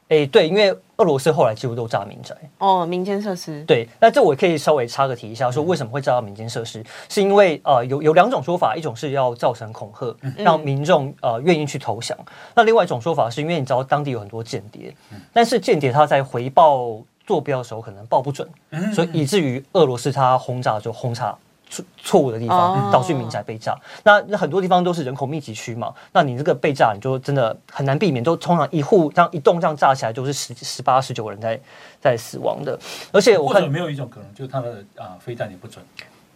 [0.09, 3.63] 哎，对，因为俄罗斯后来几乎都炸民宅哦，民间设施。
[3.65, 6.83] 对，那这我可以稍微插个题一下，说为什么会炸到民间设施？
[7.11, 12.17] 是因为呃，有有两种说法，一种是要造成恐吓，让民众呃愿意去投降；
[12.55, 14.95] 那另外一种说法是因为你知道当地有很多间谍，
[15.31, 18.49] 但是间谍他在回报坐标的时候可能报不准，
[18.95, 21.37] 所以以至于俄罗斯他轰炸就轰炸。
[21.71, 23.77] 错错误的地方，导致民宅被炸。
[24.03, 28.23] 那那很多地方都是人口密集区嘛，那你这个被炸，你就真的很难避免。
[28.25, 31.61] 都通常一户这样一栋这样炸起来，就是十十八十九个人在
[32.01, 32.79] 在死亡的。
[33.13, 35.85] 而且我看有没有一种可能，就是他的啊飞弹也不准。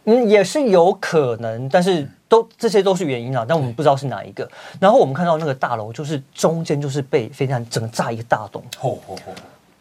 [0.05, 4.49] 嗯，也是有可能，但是都这些都是原因啊，但我们不知道是哪一个。
[4.81, 8.63] 然后我们看到那个大楼，就是中间就是被飞弹整个炸一个大洞。
[8.81, 9.33] 哦哦哦！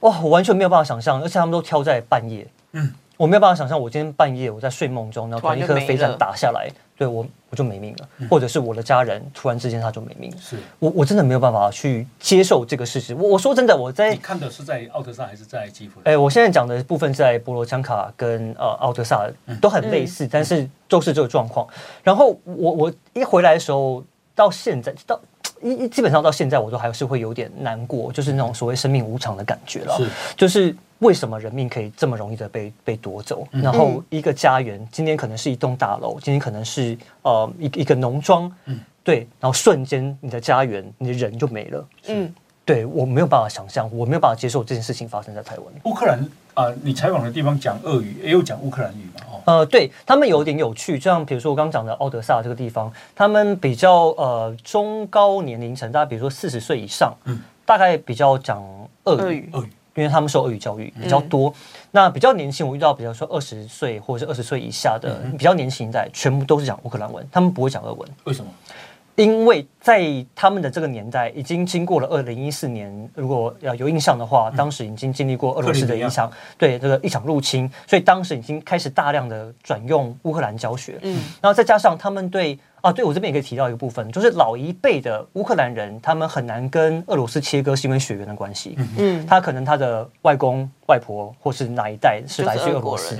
[0.02, 2.48] 哇，我完全没有办法想象，而且他们都挑在半夜。
[2.74, 2.94] 嗯。
[3.22, 10.38] 我没有办法想象，我今天半夜我在睡梦中，然后突然一颗飞弹打下来，对我我就没命了，或者是我的家人突然之间他就没命了。
[10.42, 13.14] 是我我真的没有办法去接受这个事实。
[13.14, 16.02] 我我说真的，我在你看的是在奥德萨还是在基辅？
[16.04, 19.30] 哎，我现在讲的部分在波罗江卡跟呃奥德萨
[19.62, 21.68] 都很类似，但是都是这个状况。
[22.02, 24.04] 然后我我一回来的时候，
[24.34, 25.22] 到现在到
[25.62, 29.98] 一基本上到现在，我都还是会有点难过，就是那种所谓生命无常的感觉了。
[29.98, 30.76] 是就是。
[31.02, 33.48] 为什么人命可以这么容易的被被夺走？
[33.52, 42.32] 然后一个家园，今天可能是一栋大楼，今天可能是呃一一个农庄，嗯，对，然后瞬间你的家园，你的人就没了，嗯，
[42.64, 45.66] 对我没有办法想象，我没有办法接受这件事情发生在台湾。
[45.84, 46.20] 乌克兰
[46.54, 49.22] 啊，你采访的地方讲俄语，也有讲乌克兰语嘛？
[49.32, 58.64] 哦，呃，对他们有点有趣，就像比如说我刚刚讲的奥德萨这个地方，他们比较呃中高年龄层，大家比如说四十岁以上，嗯，大概比较讲
[59.06, 59.70] 俄语，俄语。
[59.94, 61.54] 因为他们受俄语教育比较多，
[61.92, 68.10] 那比较年轻，我遇到比如说二十岁或者是二十岁以下的比较年轻一代，全部都是讲乌克兰文，他们不会讲俄文。
[68.24, 68.50] 为什么？
[69.16, 80.98] 因为在他们的这个年代，已经经过了二零一四年，如果要有印象的话，当时已经经历过俄罗斯的一场对这个一场入侵，所以当时已经开始大量的转用乌克兰教学。
[81.02, 88.78] 嗯，然后再加上他们对啊，对我这边也可以提到一个部分，就是老一辈的乌克兰人，他们很难跟俄罗斯切割，是因为血缘的关系。
[88.98, 93.16] 嗯，他可能他的外公外婆或是哪一代是来自俄罗斯，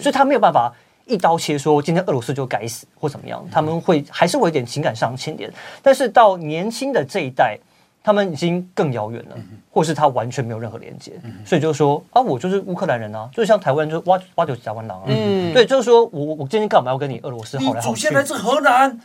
[0.00, 0.72] 所以他没有办法
[1.06, 5.50] 一刀切说今天俄罗斯就该死或怎么样，他们会还是会有点情感上牵连。
[5.82, 7.58] 但是到年轻的这一代。
[8.06, 9.36] 他们已经更遥远了，
[9.68, 11.10] 或是他完全没有任何连接，
[11.44, 15.06] 所以就是说啊，我就是乌克兰人啊，就像台湾就挖挖九台湾狼啊，
[15.52, 17.88] 对，就是说我我今天干嘛要跟你俄罗斯好来好去？
[17.88, 18.96] 祖先来自河南。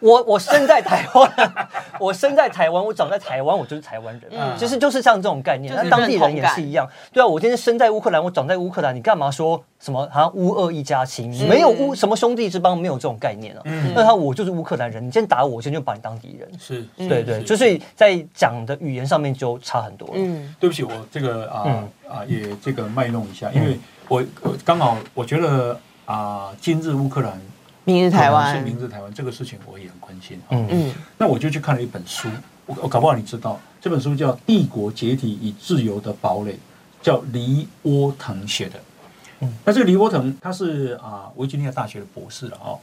[0.00, 1.32] 我我生在台湾，
[1.98, 4.30] 我生在台湾，我长在台湾，我就是台湾人。
[4.30, 6.88] 嗯，其实就是像这种概念，那当地人也是一样。
[7.12, 11.30] 对啊，我今天生在乌克兰，我长在乌克兰，你干嘛说什么好像乌俄一家亲？
[11.48, 13.62] 没有乌什么兄弟之邦，没有这种概念啊。
[13.64, 16.50] 嗯，那他我就是乌克兰人，你今天打我，我今天就把你当敌人。
[16.58, 20.08] 是，对对，就是在讲的语言上面就差很多。
[20.14, 23.78] 嗯，对不起，我这个啊啊也这个卖弄一下，因为
[24.08, 24.22] 我
[24.64, 27.40] 刚好我觉得啊，今日乌克兰。
[27.86, 30.40] 明日台湾是明日台湾这个事情，我也很关心。
[30.48, 32.28] 嗯嗯，那我就去看了一本书，
[32.64, 36.52] 我我搞不好你知道，这本书叫《帝国解体与自由的堡垒》，
[37.02, 38.80] 叫黎沃腾写的。
[39.40, 42.78] 嗯，那这个黎沃腾他是啊维吉尼亚大学的博士了哦。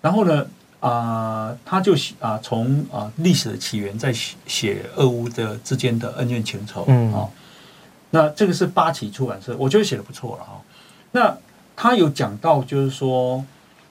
[0.00, 0.46] 然后呢
[0.80, 6.86] 啊，他就啊从啊历史的起源在写写俄乌的之间的恩怨情仇。
[6.88, 7.28] 嗯啊，
[8.08, 10.58] 那这个是八旗出版社，我觉得写的不错了哈。
[11.12, 11.36] 那
[11.76, 13.44] 他有讲到就是说。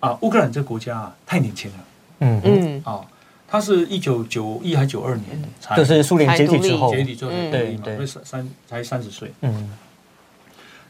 [0.07, 1.77] 啊，乌克兰这个国家啊，太年轻了。
[2.19, 3.01] 嗯嗯，啊，
[3.47, 5.25] 他是一九九一还九二年
[5.59, 9.31] 才，就是苏联解体之后，解体之后对对，三三才三十岁。
[9.41, 9.69] 嗯，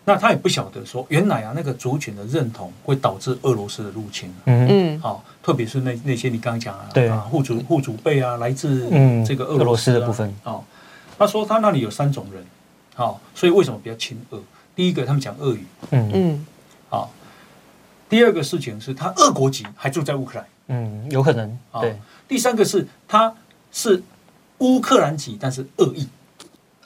[0.06, 4.34] 那他也不晓得说，原来啊，那个族群的认同会导致俄罗斯的入侵。
[4.46, 8.90] 嗯嗯，好，特别是那那些你刚刚讲啊，对啊，户主户主辈啊，来自
[9.26, 10.34] 这个俄罗斯的部分。
[10.44, 10.64] 哦，
[11.18, 12.42] 他说他那里有三种人，
[12.96, 14.40] 好，所以为什么比较亲俄？
[14.76, 15.66] 第一个，他们讲俄语。
[15.90, 16.46] 嗯嗯，
[16.90, 17.12] 好。
[18.10, 21.58] 第二个事情是他俄国籍还住在乌克兰，嗯，有可能。
[21.82, 23.34] 对，第三个是他
[23.72, 24.02] 是
[24.60, 26.08] 乌克兰籍，但是恶意，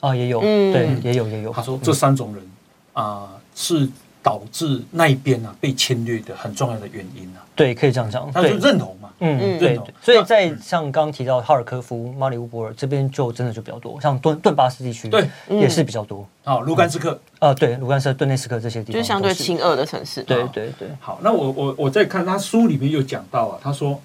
[0.00, 1.52] 啊，也有，对，也有也有。
[1.52, 2.44] 他说这三种人
[2.92, 3.88] 啊是。
[4.22, 15.28] 导致那一边啊被侵略的很重要的原因啊，对，可以这样讲，他就认同嘛，嗯嗯，对，所以在像刚刚提到哈尔科夫、马里乌波尔这边就真的就比较多，像顿顿巴斯地区对。
[15.48, 16.24] 也是比较多。
[16.44, 17.20] 啊，卢甘斯克。
[17.40, 20.88] 呃对，卢甘斯克、顿涅斯克这些地方就相对亲俄的城市，对对对。
[21.00, 24.00] 好，那我我我在看他书里面有讲到啊，他说，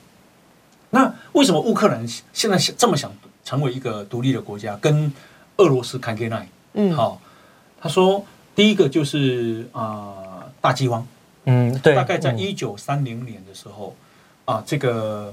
[0.90, 2.04] 那为什么乌克兰
[2.34, 3.12] 现在这么想
[3.46, 5.14] 成为一个独立的国家，跟
[5.58, 6.50] 俄罗斯坎克奈？
[6.74, 7.22] 嗯，好，
[7.80, 8.26] 他说。
[8.58, 11.06] 第一个就是啊，大饥荒，
[11.46, 13.96] 嗯，对，大概在一九三零年的时候，
[14.46, 15.32] 啊，这个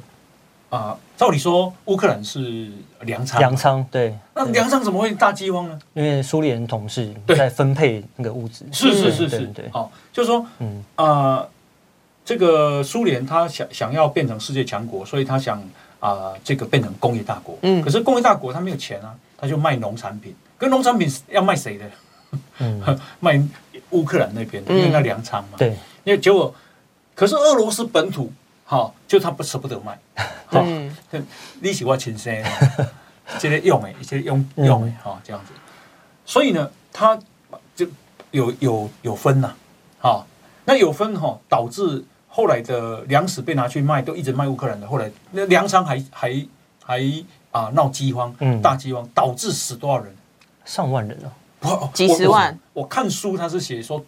[0.69, 5.79] 啊，照理说乌克兰是粮仓，粮仓，对，那粮仓怎么会大饥荒呢？
[5.95, 10.85] 因为苏联统治在分配那个物资，是是是是，对，好，就是说，嗯。
[10.97, 11.49] 啊，
[12.27, 15.63] 这个苏联他想想要变成世界强国，所以他想
[15.99, 21.87] 啊，这个变成工业大国，嗯，可是工业大国他没有钱啊，他就卖农产品，跟农产品要卖谁的？
[22.59, 22.83] 嗯，
[23.21, 23.41] 卖
[23.91, 25.59] 乌克兰那边的，因为那粮仓嘛。
[25.59, 26.55] 对，因为结果，
[27.15, 28.33] 可是俄罗斯本土，
[28.65, 29.99] 哈，就他不舍不得卖，
[30.47, 30.65] 哈，
[31.61, 32.35] 利息我亲生，
[33.39, 35.53] 这些用诶，这些用用诶，哈，这样子。
[36.25, 37.19] 所以呢，他
[37.77, 37.87] 就
[38.31, 39.53] 有有有分呐，
[40.01, 40.25] 哈，
[40.65, 44.87] 那有分哈，导致后来的粮食被拿去卖，都一直卖乌克兰的。
[44.87, 46.47] 后来那粮仓还还
[46.83, 50.15] 还啊闹饥荒，大饥荒，导致死多少人？
[50.65, 51.29] 上万人啊。
[51.93, 54.03] 几十万，我看书他是写说，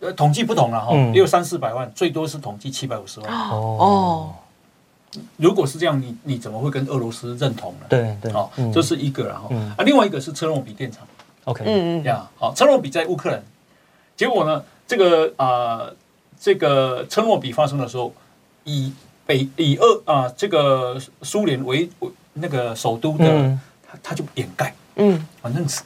[0.00, 3.30] 呃，统计不同了哈，也有三四百万，最多是统计七百五十万。
[3.50, 4.34] 哦，
[5.36, 7.86] 如果是这样，你你怎么会跟俄罗斯认同呢？
[7.88, 11.06] 对对，好，这是一个，然后啊，另外一个是车诺比电厂。
[11.44, 13.42] OK，嗯嗯，呀，好，车诺比在乌克兰，
[14.16, 15.90] 结果呢，这个啊，
[16.40, 18.12] 这个车诺比发生的时候，
[18.64, 18.92] 以
[19.26, 21.88] 北以俄啊这个苏联为
[22.34, 25.82] 那个首都的，他他就掩盖，嗯，反正是。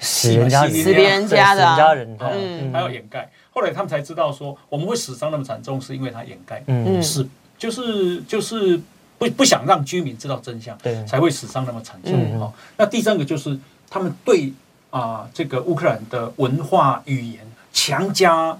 [0.00, 3.30] 死人家，死别人家的，死家人，嗯，还要掩盖。
[3.52, 7.26] 后来他们才知道说，我们会死伤那么惨重，是因为他掩盖，嗯，是
[7.58, 8.80] 就是就是
[9.18, 12.40] 不不想让居民知道真相，对，才会死伤那么惨重。
[12.40, 13.58] 哦，那第三个就是
[13.88, 14.52] 他们对
[14.90, 17.40] 啊这个乌克兰的文化语言
[17.72, 18.58] 强加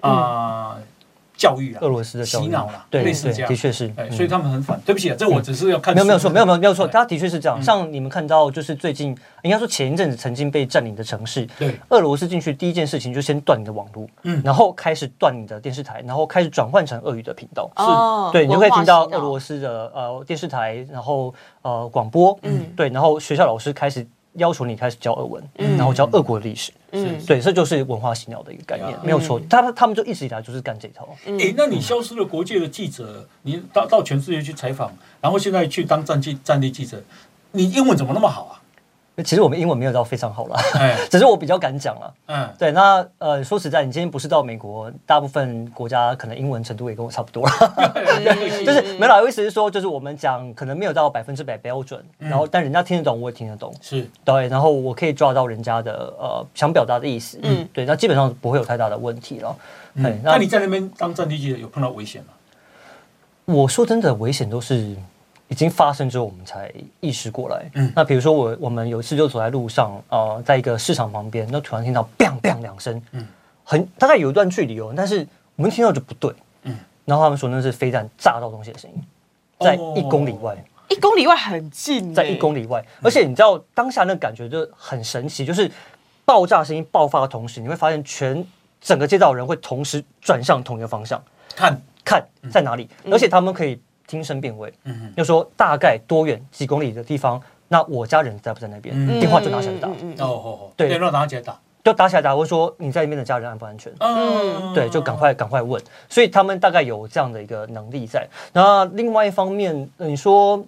[0.00, 0.76] 啊。
[1.36, 4.80] 教育啊，俄罗斯的洗脑了，对，类似这样，的确是，哎，所以他们很反。
[4.86, 7.62] 对不起啊，这我只是要看，没有没有错，没有没有没有错，他的确是这样。
[7.62, 24.06] 像你们看到，就是最近应该说前一阵子曾经被占领的城市，对，俄罗斯进去第一件事情就先断你的网络，嗯，然后开始断你的电视台，然后开始转换成俄语的频道，是，对，你就可以听到俄罗斯的呃电视台，然后呃广播，嗯，对，然后学校老师开始。
[24.36, 25.42] 要求你开始教俄文，
[25.76, 26.72] 然后教俄国的历史。
[26.92, 29.40] 嗯，对，这就是文化洗脑的一个概念，没有错。
[29.50, 31.08] 他他们就一直以来就是干这套。
[31.26, 37.02] 哎，那你消失了国界的记者，你到到全世界去采访，然后现在去当战记战地记者，
[37.52, 38.55] 你英文怎么那么好啊？
[39.24, 40.60] 其实我们英文没有到非常好啦，
[41.10, 42.14] 只是我比较敢讲了。
[42.26, 47.52] 嗯，对，那呃，说实在，你今天不是到美国，大部分国家可能英文程度也跟我差不多了。
[48.64, 53.74] 就是没老意思是说，就是我们讲可能没有到百分之百标准，然后但人家听得懂，我也听得懂。
[53.80, 57.38] 是对，然后我可以抓到人家的呃想表达的意思。
[57.42, 59.56] 嗯，对，那基本上不会有太大的问题了。
[59.94, 62.28] 嗯，那你在那边当战地记者有碰到危险吗？
[63.46, 64.94] 我说真的，危险都是。
[65.48, 67.70] 已经发生之后，我们才意识过来。
[67.74, 73.26] 嗯，那比如说我，我们有一次就走在路上，呃，在一个市场旁边，那突然听到 “bang bang” 两声，嗯，
[73.62, 76.32] 很大概有一段距离哦，但是我们听到就不对，
[76.64, 79.02] 嗯，然后他们说那是飞弹炸到东西的声音，
[79.60, 80.56] 在一公里外，
[80.88, 85.70] 一公里外很近，在一公里外，而且你知道当下那感觉就很神奇，就是
[86.24, 88.44] 爆炸声音爆发的同时，你会发现全
[88.80, 91.22] 整个街道人会同时转向同一个方向，
[91.54, 91.80] 看。
[92.06, 93.76] 看在哪里，而且他们可以。
[94.06, 98.94] 听声辨位，嗯，就说大概多远几公里的地方，那我家人在不在那边？
[99.20, 99.88] 电话就拿起来打。
[99.88, 103.92] 哦哦哦，对，电话拿起来打，就打起来打，或者说你在那边的家人安不安全？
[104.00, 105.82] 嗯，对，就赶快赶快问。
[106.08, 108.26] 所以他们大概有这样的一个能力在。
[108.52, 110.64] 那另外一方面，你说。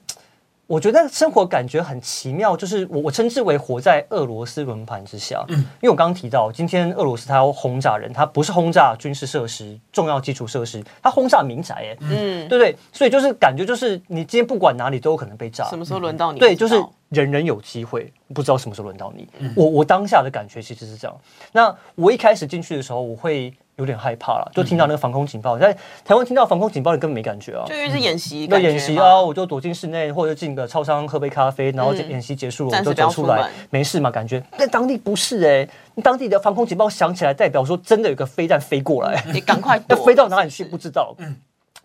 [0.69, 5.43] 我觉得生活感觉很奇妙，就是我我称之为活在俄罗斯轮盘之下。
[5.49, 12.77] 嗯，因为我刚刚提到，今天俄罗斯它要轰炸人，它不是轰炸军事设施、重要基础设施，它轰炸民宅，哎，嗯，对不对？
[12.93, 15.65] 所以就是感觉就是你今天不管哪里都有可能被炸。
[15.71, 16.39] 什么时候轮到你？
[16.39, 16.75] 对，就是
[17.09, 19.27] 人人有机会，不知道什么时候轮到你。
[19.57, 21.19] 我我当下的感觉其实是这样。
[21.51, 23.51] 那我一开始进去的时候，我会。
[23.79, 25.73] 有点害怕了，就听到那个防空警报，在
[26.05, 34.43] 台湾听到防空警报，你根本没感觉啊，就因为是演习，那演习啊，我就躲进室内或者进个超商喝杯咖啡，然后演习结束了我就走出来，没事嘛，感觉。
[34.59, 35.69] 但当地不是哎，
[36.03, 41.15] 当地的防空警报响起来，代表说真的有个飞弹飞过来，你赶快， 要飞到哪里去不知道。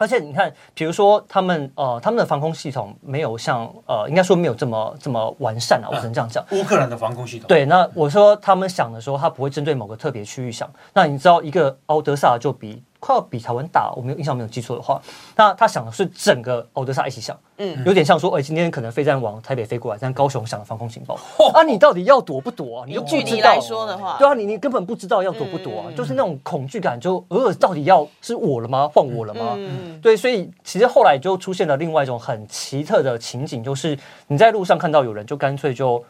[0.03, 0.05] 嗯。
[0.05, 6.45] 而且你看，比如说他们呃，他们的防空系统没有像呃，应该说没有这么这么完善啊，我只能这样讲。
[6.51, 10.69] 乌克兰的防空系统对，那我说他们想的时候，他不会针对某个特别区域想。
[10.93, 12.83] 那你知道，一个奥德萨就比。
[13.03, 15.01] 快要比台湾大，我没有印象没有记错的话，
[15.35, 21.15] 那他想的是整个欧德萨一起想，嗯，有点像说，哎，今天可能飞弹往台北飞过来，但高雄想的防空警报，
[21.53, 22.85] 啊，你到底要躲不躲啊？
[22.87, 28.87] 你距离来说的话，对啊，你你根本不知道要躲不躲啊，就是那种恐惧感，就呃，到底要是我了吗？
[28.87, 29.57] 换我了吗？
[30.01, 36.01] 对，所以其实后来就出现了另外一种很奇特的情景，就是你在路上看到有人，就干脆就。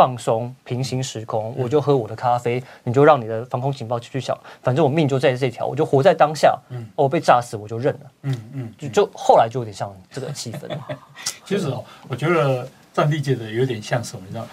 [0.00, 6.58] 放松，平行时空，我就喝我的咖啡，你就让你的防空警报继续响，反正我命就在这条，我就活在当下。
[6.70, 8.00] 嗯，我被炸死我就认了。
[8.22, 10.60] 嗯嗯，就就后来就有点像这个气氛。
[11.44, 14.46] 其实哦，我觉得战地界的有点像什么，你知道？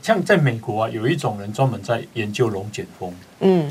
[0.00, 3.14] 像在美国啊，有一种人专门在研究龙卷风。
[3.40, 3.70] 嗯，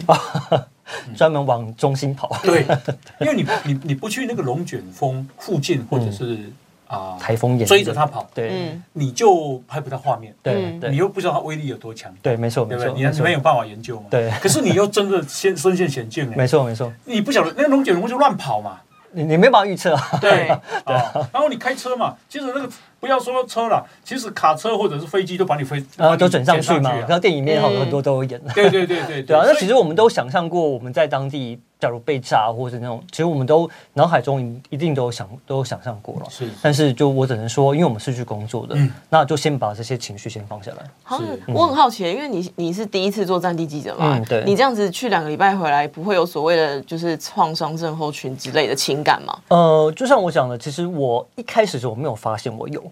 [1.17, 2.29] 专门往中心跑。
[2.43, 2.67] 对，
[3.19, 6.51] 因为你你你不去那个龙卷风附近，或者是。
[6.87, 18.79] 啊，台风眼追着他跑，对，你就拍不到画面，对，你又不知道它威力有多强，对，没错，没错，你没有办法研究嘛，对，可是你又真的先身陷险境，没错，没错，你不晓得那个龙卷风就乱跑嘛，
[19.11, 20.47] 你你没办法预测，对，
[20.85, 20.95] 对，
[21.33, 22.69] 然后你开车嘛，其实那个。
[22.97, 26.91] 不要说车了，其实卡车或者是飞机都把你飞，啊，都整上去嘛。
[26.91, 28.41] 然后电影里面好很多都有演。
[28.55, 29.37] 对对对对对。
[29.37, 29.43] 啊！
[29.45, 36.25] 那其实我们都想象过，我们在当地假如被炸或者那种，其实我们都脑海中一定都有想都有想象过了。
[36.31, 36.49] 是。
[36.63, 38.75] 但是就我只能说，因为我们是去工作的，
[39.07, 40.77] 那就先把这些情绪先放下来。
[41.03, 44.17] 好，我很好奇，因为你你是第一次做战地记者嘛？
[44.17, 44.43] 嗯，对。
[44.45, 49.37] 你这样子去两个礼拜回来，不会有所谓的就是创伤症候群之类的情感吗？
[49.49, 52.83] 呃，就像我讲的，其实我一开始时候我没有发现我有。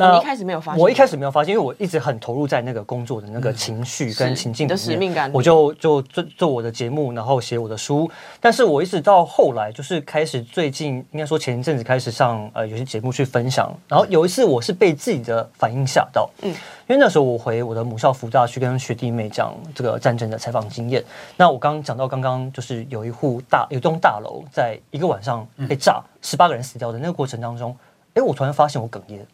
[0.00, 8.08] 那一开始没有发现，我一开始没有发现，因为我一直很投入在那个工作的那个情绪跟情境的使命感，我就就做做我的节目，然后写我的书。
[8.40, 13.76] 但是我一直到后来，就是开始最近应该说前一阵子开始上呃有些节目去分享。
[13.88, 16.50] 然后有一次我是被自己的反应吓到，嗯，
[16.86, 21.04] 因为那时候我回我的母校福大去跟学弟妹讲这个战争的采访经验。
[21.36, 27.76] 那我刚刚讲到刚刚就是有一户大有栋大楼在一个晚上被炸，十八个人死掉的那个过程当中，
[28.14, 29.26] 哎，我突然发现我哽咽。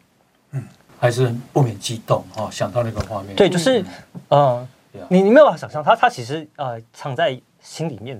[1.05, 3.35] 嗯，还是不免激动哈，想到那个画面。
[3.35, 3.85] 对，就是，
[4.29, 4.67] 嗯，
[5.07, 8.19] 你你没有办法想象，他他其实呃藏在心里面。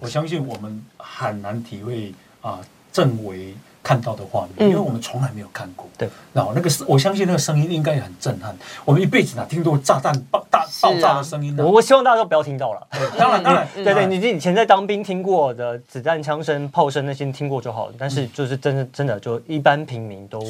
[0.00, 2.58] 我相信我们很难体会啊，
[2.90, 5.86] 郑维看到的画面，因为我们从来没有看过。
[5.98, 8.56] 对，然后那个我相信那个声音应该也很震撼。
[8.84, 11.62] 我们一辈子哪听过炸弹爆大爆炸的声音呢？
[11.62, 12.86] 我我希望大家都不要听到了。
[13.18, 17.94] 当然当然， 对对，你以前在当兵听过的子弹、枪声、炮声那些听过就好了。
[17.98, 20.40] 但是就是真的真的，就一般平民都。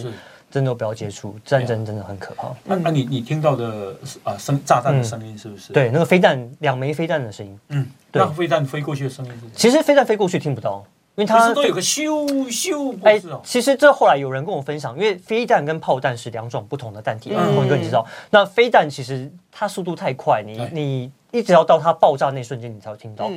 [0.55, 2.55] 真的不要接触，战争真的很可怕。
[2.63, 3.93] 那那你你听到的
[4.23, 5.73] 啊声炸弹的声音是不是？
[5.73, 7.59] 对，那个飞弹两枚飞弹的声音。
[7.71, 9.51] 嗯，那飞弹飞过去的声音是？
[9.57, 10.85] 其实飞弹飞过去听不到。
[11.17, 18.07] 因为它都有个咻咻，哎，其实这后来有人跟我分享，因为飞弹跟炮弹是两种不同的弹体，洪哥你知道？
[18.31, 23.29] 那飞弹其实它速度太快，你你一直要到它爆炸那瞬间你才会听到。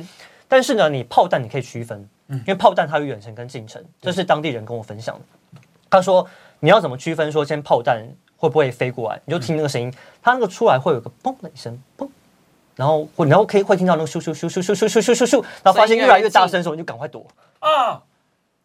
[0.48, 5.60] 但是呢，你炮弹你可以区分，因为炮弹它有远程跟近程，这是当地人跟我分享的。
[5.88, 6.26] 他说
[6.60, 7.30] 你要怎么区分？
[7.30, 8.02] 说先炮弹
[8.36, 9.20] 会不会飞过来？
[9.24, 9.92] 你就听那个声音，
[10.22, 12.08] 它那个出来会有个嘣的一声，嘣。
[12.76, 17.26] 然后会，然后可以会听到那个咻咻咻咻咻咻咻咻咻咻，然后发现越来越大声的时候，你就赶快躲
[17.58, 18.00] 啊！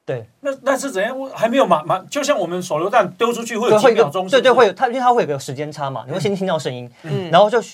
[0.05, 1.17] 对，那那是怎样？
[1.17, 7.71] 我还没有马马，就像我们手榴弹丢出去会有几秒钟，对对，会有它，因为它会有个时间差嘛，你会先听到声音，嗯，然后就咻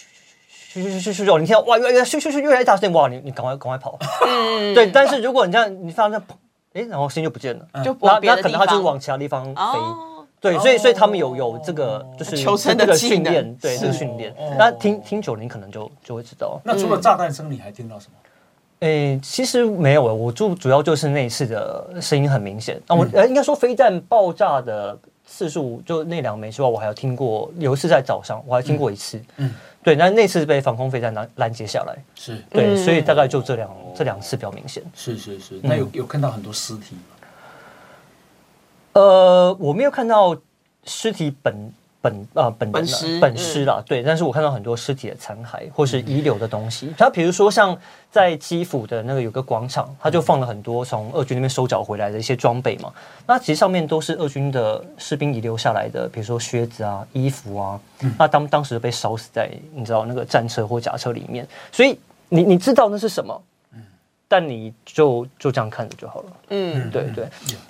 [0.75, 4.89] 咻咻咻咻咻，你听到哇越来越咻咻咻越来越大声，哇，你你赶快赶快跑，嗯，对。
[4.91, 6.21] 但是如果你这样，你发现
[6.73, 9.79] 哎，然后声音就不见了，就那那可能它就是往其他地方飞。
[10.41, 14.33] 对，所以所以他们有有这个就是求生的训练，对这个训练。
[14.57, 16.59] 那听听久了，你可能就就会知道。
[16.63, 18.13] 那除了炸弹声，你还听到什么？
[18.79, 22.81] 诶，其实没有，我就主要就是那一次的声音很明显。
[22.87, 29.21] 那我呃，应该说飞弹爆炸的次数，就那两枚之外，我还有听过有一次在早上，我还听过一次。
[29.35, 31.97] 嗯，对，那那次被防空飞弹拦拦截下来。
[32.15, 34.81] 是对，所以大概就这两这两次比较明显。
[34.95, 37.08] 是是是，那有有看到很多尸体吗？
[38.93, 40.35] 呃，我没有看到
[40.83, 46.93] 尸体本本啊本本尸本尸啦，对，但是我看到很多尸体的残骸或是遗留的东西。
[46.97, 47.77] 它比如说像
[48.09, 52.91] 在基辅的那个有个广场，它就放了很多从俄军那边收缴回来的一些装备嘛。
[53.27, 57.79] 那其实上面都是俄军的士兵遗留下来的，比如说靴子啊、衣服啊。
[58.17, 63.39] 那当当时被烧死在你知道那个战车或甲车里面，所以你你知道那是什么？
[64.29, 66.31] 但你就就这样看着就好了。
[66.49, 67.27] 嗯，对对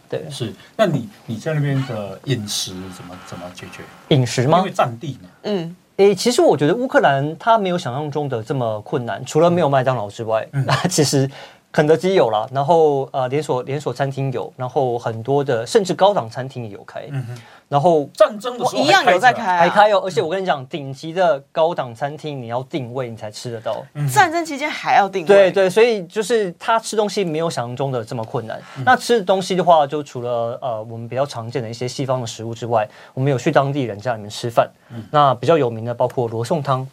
[0.10, 0.54] 对，是。
[0.76, 3.82] 那你你在那边的饮食怎么怎么解决？
[4.10, 4.60] 饮食吗？
[4.60, 5.30] 因为占地嘛。
[5.44, 11.30] 嗯，诶，其实我觉得乌克兰它没有想象中的这么困难，除了没有麦当劳之外， 那其实
[11.72, 17.08] 肯德基有了，然后呃连锁连锁餐厅有，然后很多的甚至高档餐厅也有开。
[17.12, 17.26] 嗯。
[17.70, 20.02] 然后战争的时候一样有在开，还开哦！
[20.04, 23.86] 而且我跟你讲，顶级的高档餐厅你要定位你才吃得到。
[24.12, 25.28] 战争期间还要定位？
[25.28, 28.60] 对对，所以就是他吃东西没有想象中的这么困难。
[28.84, 34.68] 那吃的东西的话，就除了呃我们比较常见的一些西方的食物之外，我们有去当地人家里面吃饭。
[35.12, 36.88] 那比较有名的包括罗宋汤。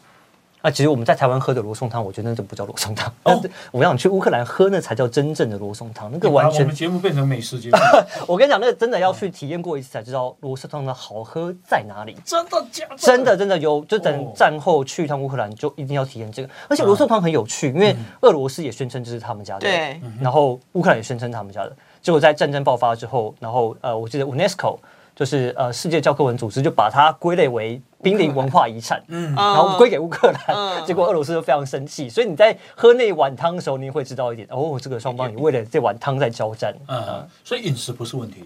[0.63, 3.13] 那其实我们在台湾喝的罗宋汤，我觉得那就不叫罗宋汤。
[3.23, 3.41] 哦，
[3.71, 6.11] 我想去乌克兰喝，那才叫真正的罗宋汤。
[6.11, 7.77] 那个完全，我们节目变成美食节目。
[8.27, 12.17] 我跟你讲，那个真的要去体验过一次才知道罗宋汤的好喝在哪里。
[12.25, 12.85] 真的假？
[12.97, 16.49] 真的真的有，就等战后去一趟乌克兰，就一定要体验这个。
[16.69, 20.01] 而且罗宋汤很有趣，因为俄罗斯也宣称这是他们家的，对。
[20.21, 21.73] 然后乌克兰也宣称他们家的。
[22.03, 24.79] 结果在战争爆发之后，然后呃，我记得 UNESCO。
[25.17, 38.45] 就是呃，世界教科文组织就把它归类为濒临文化遗产，嗯，然后归给乌克兰， 结果俄罗斯就非常生气，所以你在喝那碗汤的时候，你会知道一点哦，这个双方也为了这碗汤在交战，嗯，所以饮食不是问题，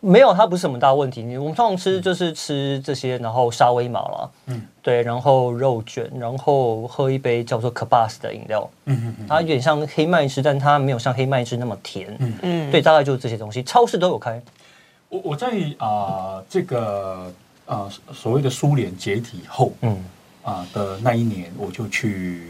[0.00, 1.22] 没有，它不是什么大问题。
[1.22, 9.26] 你我们通常吃就是吃这些，然后沙威玛了，嗯，对，然后肉卷，然后喝一杯叫做 k a b a s 的饮料，嗯嗯。
[9.26, 12.34] 它有点像黑麦汁，但它没有像黑麦汁那么甜，嗯。
[12.42, 14.42] 嗯，对，大概就是这些东西，超市都有开。
[15.12, 17.30] 我我在啊这个
[17.66, 20.02] 啊所谓的苏联解体后，嗯。
[20.44, 22.42] 啊的那一年，我就去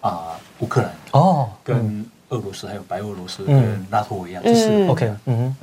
[0.00, 5.56] 啊乌克兰哦，跟俄罗斯还有白俄罗斯跟拉脱维亚，这是 OK，嗯，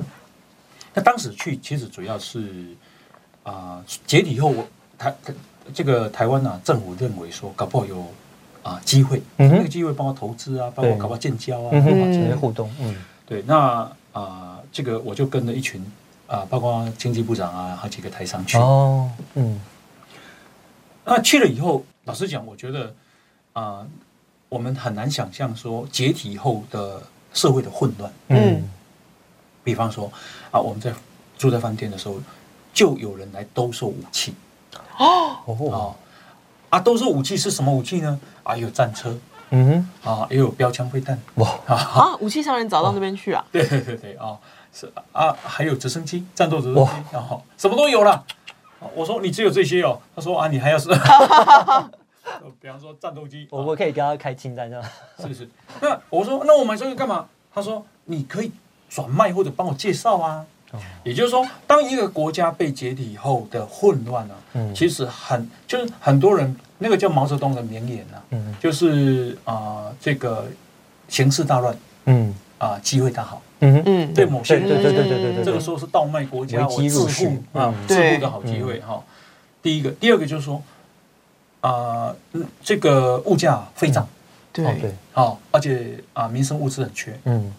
[0.92, 2.66] 那当时去其实主要是
[3.44, 4.52] 啊解体后，
[4.98, 5.14] 台
[5.72, 8.06] 这个台湾呢政府认为说搞不好有
[8.62, 12.94] 啊机会，那个机会包括投资啊，包括搞不好建交啊，这些互动，嗯，
[13.24, 15.82] 对，那啊这个我就跟了一群。
[16.28, 18.58] 啊，包括经济部长啊，好几个台商去。
[18.58, 19.60] 哦，嗯。
[21.04, 22.94] 那去了以后，老实讲，我觉得
[23.54, 23.86] 啊，
[24.50, 27.02] 我们很难想象说解体后的
[27.32, 28.12] 社会的混乱。
[28.28, 28.68] 嗯。
[29.64, 30.12] 比方说
[30.50, 30.92] 啊，我们在
[31.38, 32.20] 住在饭店的时候，
[32.74, 34.34] 就有人来兜售武器。
[34.98, 35.38] 哦。
[35.46, 35.96] 哦。
[36.68, 38.20] 啊，兜售武器是什么武器呢？
[38.42, 39.18] 啊，有战车。
[39.48, 40.10] 嗯哼。
[40.10, 41.18] 啊，也有标枪飞弹。
[41.36, 41.48] 哇。
[41.66, 43.42] 啊，武器商人找到那边去啊？
[43.50, 44.36] 对对对对啊。
[44.72, 48.24] 是啊，还有直升机，战斗直升机，然后什么都有了。
[48.94, 50.88] 我说你只有这些哦，他说啊，你还要是，
[52.60, 54.82] 比方说战斗机，我我可以跟他开清单的。
[55.18, 55.48] 是是，
[55.80, 57.26] 那我说那我买这个干嘛？
[57.52, 58.52] 他说你可以
[58.88, 60.44] 转卖或者帮我介绍啊。
[61.02, 64.34] 也就是说，当一个国家被解体后的混乱呢，
[64.74, 70.46] 其实很就是很多人那个叫毛泽东的名言呐，就是啊这个
[71.08, 72.34] 形势大乱，嗯。
[72.58, 73.40] 啊机会大好。
[73.60, 79.02] 嗯嗯，对某些人，对对对对对这个时候是倒卖国家、我致富啊致富的好机会哈。
[79.62, 80.62] 第一个，第二个就是说
[81.60, 82.14] 啊，
[82.62, 84.06] 这个物价飞涨，
[84.52, 87.18] 对对，好，而且啊民生物资很缺。
[87.24, 87.52] 嗯，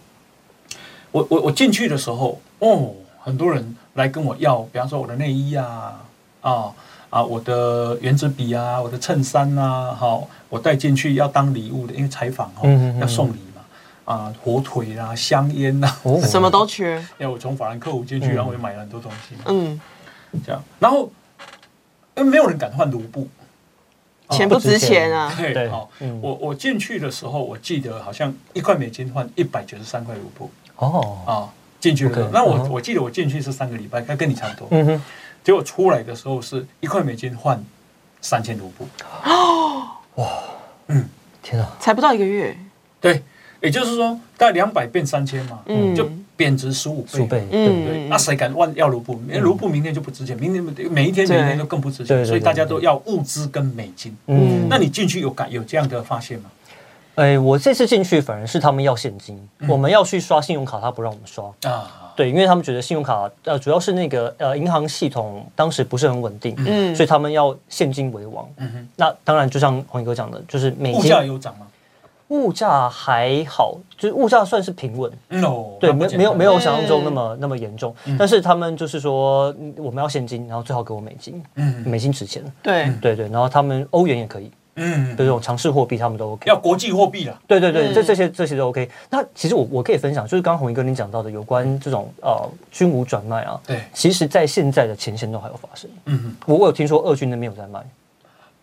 [1.11, 6.01] 我我我进去的时候，哦，很多人来跟我要，比方说我的内衣啊，
[6.41, 6.71] 啊。
[7.09, 12.69] 啊，我的圆珠笔啊，我的衬衫啊，好，我带进去要当礼物的，因为采访哦，
[13.01, 13.48] 要送礼嘛。
[14.09, 15.87] 啊，火腿啊，香烟呐，
[16.25, 16.97] 什么都缺。
[17.19, 19.35] 因为我从法兰克福进去，然后我就买了很多东西。
[19.45, 19.79] 嗯，
[20.43, 21.11] 这样，然后
[22.17, 23.27] 因为没有人敢换卢布，
[24.31, 25.31] 钱不值钱啊。
[25.37, 25.87] 对，好，
[26.21, 30.49] 我我进去的时候，我记得好像一块美金换一百九十三块卢布。
[30.77, 31.49] 哦，啊，
[31.79, 32.29] 进去了。
[32.33, 34.67] 那我我记得我进去是三个礼拜，该跟你差不多。
[34.71, 35.03] 嗯哼。
[35.41, 37.63] 结果出来的时候是一块美金换
[38.21, 38.87] 三千卢布，
[39.23, 40.27] 哦，哇，
[40.87, 41.07] 嗯，
[41.41, 42.55] 天啊，才不到一个月，
[42.99, 43.23] 对，
[43.61, 48.07] 也就是说大概两百变三千嘛，嗯，就贬值十五倍，对不对？
[48.07, 49.19] 那谁敢万要卢布？
[49.27, 54.15] 因为卢布明天就不值钱，明天每一天每一天都更不值钱，所以大家都要物资跟美金。
[54.27, 56.49] 嗯，那你进去有感有这样的发现吗？
[57.15, 59.37] 哎，我这次进去反而是他们要现金，
[59.67, 62.13] 我们要去刷信用卡，他不让我们刷啊。
[62.15, 68.47] 对，因为他们觉得信用卡呃，主要是那个呃银行系统当时不是很稳定，嗯，所以他们要现金为王。
[68.55, 71.67] 嗯哼，那当然就像红哥讲的，就是美金物价有涨吗？
[72.29, 75.11] 物价还好，就是物价算是平稳。
[75.43, 77.95] 哦，对，没没有没有想象中那么那么严重。
[78.17, 82.43] 但是他们就是说我们要现金，然后最好给我美金，嗯，美金值钱。
[82.63, 84.51] 对对对，然后他们欧元也可以。
[84.81, 87.37] 嗯，这种强势货币他们都 OK，要国际货币了。
[87.45, 88.89] 对对对，这这些这些都 OK。
[89.09, 95.89] 那其实我我可以分享，就是刚刚红一哥您讲到的有关这种呃军武转卖啊，对，其实在现在的前线都还有发生。
[96.05, 97.83] 嗯嗯，我我有听说俄军那边有在卖，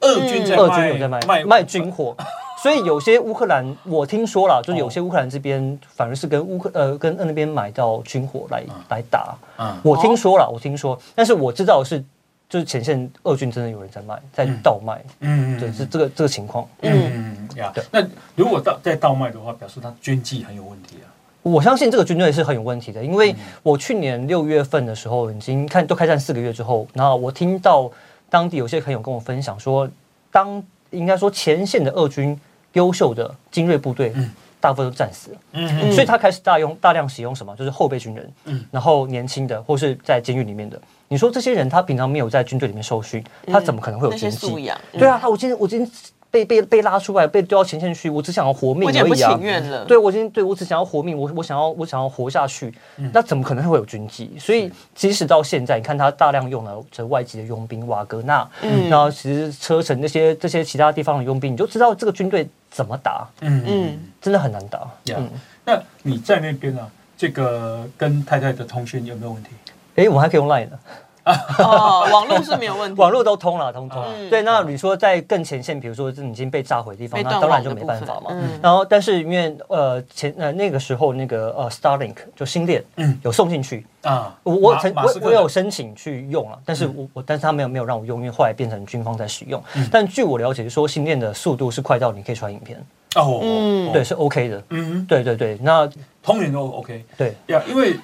[0.01, 2.17] 俄军在俄军有在卖卖卖军火，
[2.63, 9.35] 所以有些乌克兰我听说了，就是有些乌克兰这边反而是跟乌克呃跟那边买到军火来来打。
[9.59, 12.03] 嗯，我听说了，我听说，但是我知道是。
[12.49, 18.01] 就是前线俄军真的有人在卖，在倒卖，嗯，对是这个这个情况，嗯呀，那
[18.37, 21.11] 如果倒在倒卖的话，表示他军纪很有问题啊。
[21.43, 23.35] 我相信这个军队是很有问题的，因为
[23.65, 27.91] 我去年六月份的时候已经看都开战四个月之后，然后我听到
[28.31, 29.91] 当地有些朋友跟我分享说，
[30.31, 30.63] 当
[30.97, 32.39] 应该说前线的俄军
[32.73, 34.13] 优秀的精锐部队。
[34.59, 40.81] 大部分都战死了，嗯，所以他开始大用大量使用什么，就是后备军人，嗯，然后年轻的或是在监狱里面的。
[41.07, 44.73] 你说这些人他平常没有在军队里面受训，他怎么可能会有军纪？
[44.93, 45.89] 对啊，他我今天我今天。
[46.37, 49.85] 被被被拉出来，被丢到前线去，我只想要活命而已啊！
[49.87, 52.73] 对，我今天对我只想要活命，我我想要我想要活下去，
[53.13, 54.31] 那怎么可能会有军纪？
[54.39, 64.87] 所以即使到现在，你看他大量用了这外籍的佣兵瓦格纳，嗯，然后其实车臣那些这些其他地方的佣兵，你就知道这个军队怎么打，嗯嗯，真的很难打。
[65.07, 65.31] 嗯，
[65.65, 66.87] 那你在那边呢？
[67.19, 69.49] 这个跟太太的通讯有没有问题？
[69.95, 70.79] 哎，我们还可以用 Line 的。
[71.59, 74.03] 哦，网络是没有问题，网络都通了，通通。
[74.31, 78.31] 对，那你说在更前线，比如说已经被炸毁的地方，那当然就没办法嘛。
[78.63, 83.85] 然后，但是因为呃前呃那个时候那个呃 Starlink 就星链，嗯，有送进去。
[84.03, 84.33] 啊。
[84.45, 89.61] 我我曾我我有申请去用了，但是我我但是他没有没有让我用，因为后来变成军方在使用。
[89.91, 92.79] 但据我了解，说星链的速度是快到你可以传影片。
[93.17, 95.91] 哦，嗯，对，是 OK 的，嗯，对对对，那
[96.23, 97.35] 通讯都 OK，对。
[97.49, 97.97] 呀，因为。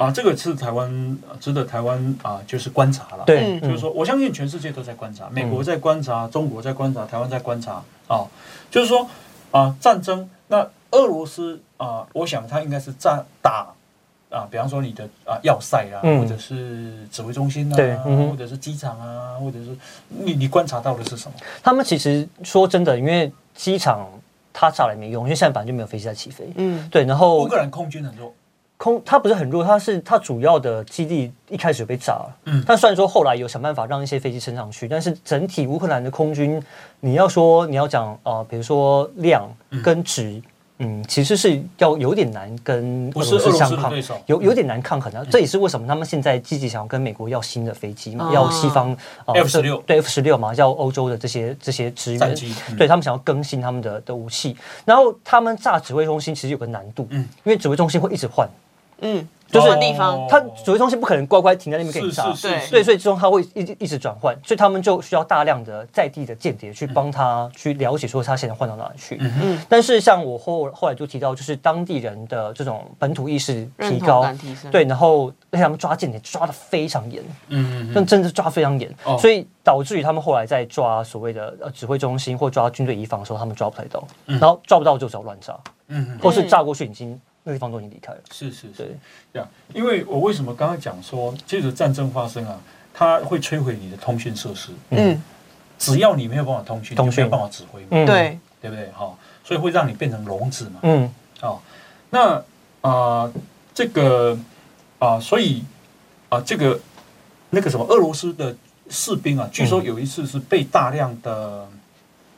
[0.00, 3.24] 啊，这个是台湾值得台湾啊，就是观察了。
[3.26, 7.82] 对，就是说，我相信全世界都在观察，美国在观察，中国在观察，台湾在观察。
[8.08, 8.24] 啊，
[8.70, 9.06] 就是说
[9.50, 13.66] 啊，战争，那俄罗斯啊，我想他应该是战打
[14.30, 19.76] 啊，比方说你的啊要塞啊，或者是指挥中心啊，或者是机场啊，或者是
[20.08, 21.34] 你你观察到的是什么？
[21.62, 24.08] 他们其实说真的，因为机场
[24.50, 26.50] 它炸了没用，因为现在本来就没有飞机在起飞。
[26.56, 28.34] 嗯，对，然后乌克兰空军很弱。
[28.80, 32.36] 空它不是很弱，它是它主要的基地一开始被炸了。
[32.46, 36.58] 嗯，但虽然说后来有想办法让一些飞机升上去，但是整体乌克兰的空军，
[37.00, 39.46] 你要说你要讲啊，比如说量
[39.84, 40.40] 跟值。
[40.82, 43.92] 嗯，其实是要有点难跟俄罗斯相抗，
[44.24, 45.22] 有有点难抗衡的。
[45.26, 48.90] 这也是为什么他们现在积极想要跟美国要新的飞机嘛，要西方
[49.26, 52.34] 啊 F 十六对 F 十六嘛，要欧洲的这些这些支援，
[52.78, 54.56] 对他们想要更新他们的的武器。
[54.86, 58.48] 然后他们炸指挥中心其实有个难度，嗯，因为指挥中心会一直换。
[59.00, 69.18] 嗯，就是地方，它指挥中心不可能乖乖停在那边给你炸，对，所以所以之中它会一直一直转换，所以他们就需要大量的在地的间谍去帮他去了解说他现在换到哪里去。
[69.20, 74.24] 嗯但是像我后后来就提到，就是当地人的这种本土意识提高，
[74.70, 85.56] 对，然后让他们抓间谍抓的非常严，嗯嗯，但真的抓非常严，所以导致于他们后来在抓所谓的呃指挥中心或抓军队移防的时候，他们抓不太到，然后抓不到就只好乱炸，
[85.88, 87.20] 嗯，或是炸过去已经。
[87.42, 88.18] 那地方都已经离开了。
[88.30, 88.98] 是是是，
[89.32, 89.48] 这样。
[89.74, 92.60] 因为我为什么刚刚讲说，接着战争发生啊，
[92.92, 94.72] 它会摧毁你的通讯设施。
[94.90, 95.22] 嗯，
[95.78, 97.86] 只要你没有办法通讯，就没有办法指挥。
[97.90, 98.90] 嗯，对，对不对？
[98.92, 100.80] 哈，所以会让你变成聋子嘛。
[100.82, 101.10] 嗯，
[101.40, 101.58] 哦，
[102.10, 102.44] 那
[102.82, 103.32] 啊，
[103.72, 104.38] 这个
[104.98, 105.64] 啊，所以
[106.28, 106.78] 啊，这个
[107.48, 108.54] 那个什么，俄罗斯的
[108.90, 111.66] 士兵啊，据说有一次是被大量的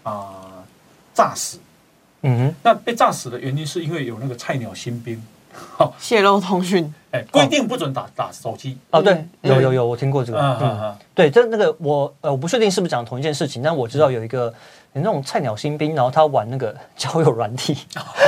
[0.04, 0.64] 啊
[1.12, 1.58] 炸死。
[2.22, 5.22] 嗯哼，那被炸死的原因是因为有那个菜鸟新兵，
[5.98, 8.78] 泄露通讯，哎，规定不准打打手机。
[8.90, 10.38] 哦，对，有有有，我听过这个。
[10.40, 14.52] 嗯嗯，对，这那个我呃，我不确定是不是讲同一件事情，但我知道有一个。
[14.94, 17.74] 有那种菜鸟新兵，然后他玩那个 交友软体，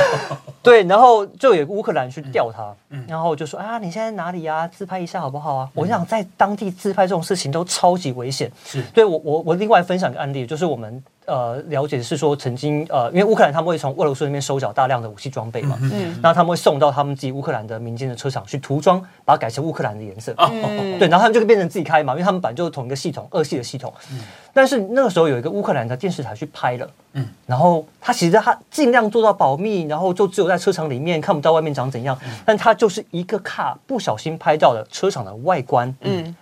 [0.63, 2.73] 对，然后就有乌克兰去钓他，
[3.07, 4.67] 然后就说啊，你现在哪里啊？
[4.67, 5.69] 自拍一下好不好啊？
[5.75, 8.51] 我想在当地自拍这种事情都超级危险。
[8.65, 20.33] 是，对我我我另外分享个案例，就是我们呃了解是说，曾经呃，因为乌克兰他们会从俄罗斯那边收缴大量的武器装备嘛，嗯，然后他们会送到他们自己乌克兰的民间的车厂去涂装，把它改成乌克兰的颜色，
[20.99, 23.93] 对，然后他们就变成自己开嘛，因为他们本来就是同一个系统，二系的系统。
[24.53, 36.35] 但是那个时候有一个乌克兰的电视台去拍了，嗯，然后他其实他尽量做到保密，然后就只有在车厂里面看不到外面长怎样，但他就是一个卡不小心拍到了车厂的外观，嗯。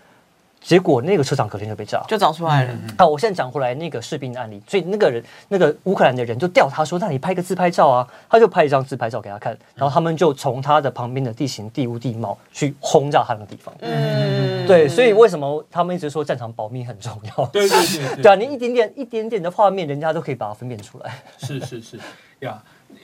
[0.64, 2.74] 结果那个车厂隔天就被炸，就找出来了。
[2.97, 13.76] 啊，我现在讲回来那个士兵的案例，所以那个人，那个乌克兰的人就调他说：“那你拍个自拍照啊？”他就拍一张自拍照给他看，然后他们就从他的旁边的地形、地物、地貌去轰炸他的地方。
[13.82, 17.45] 嗯，对，所以为什么他们一直说战场保密很重要？
[17.47, 17.86] 对对
[18.16, 21.22] 对，对啊，你 一点点、一点点的画面，人家都可以把它分辨出来。
[21.38, 21.99] 是是是，
[22.39, 22.64] 呀，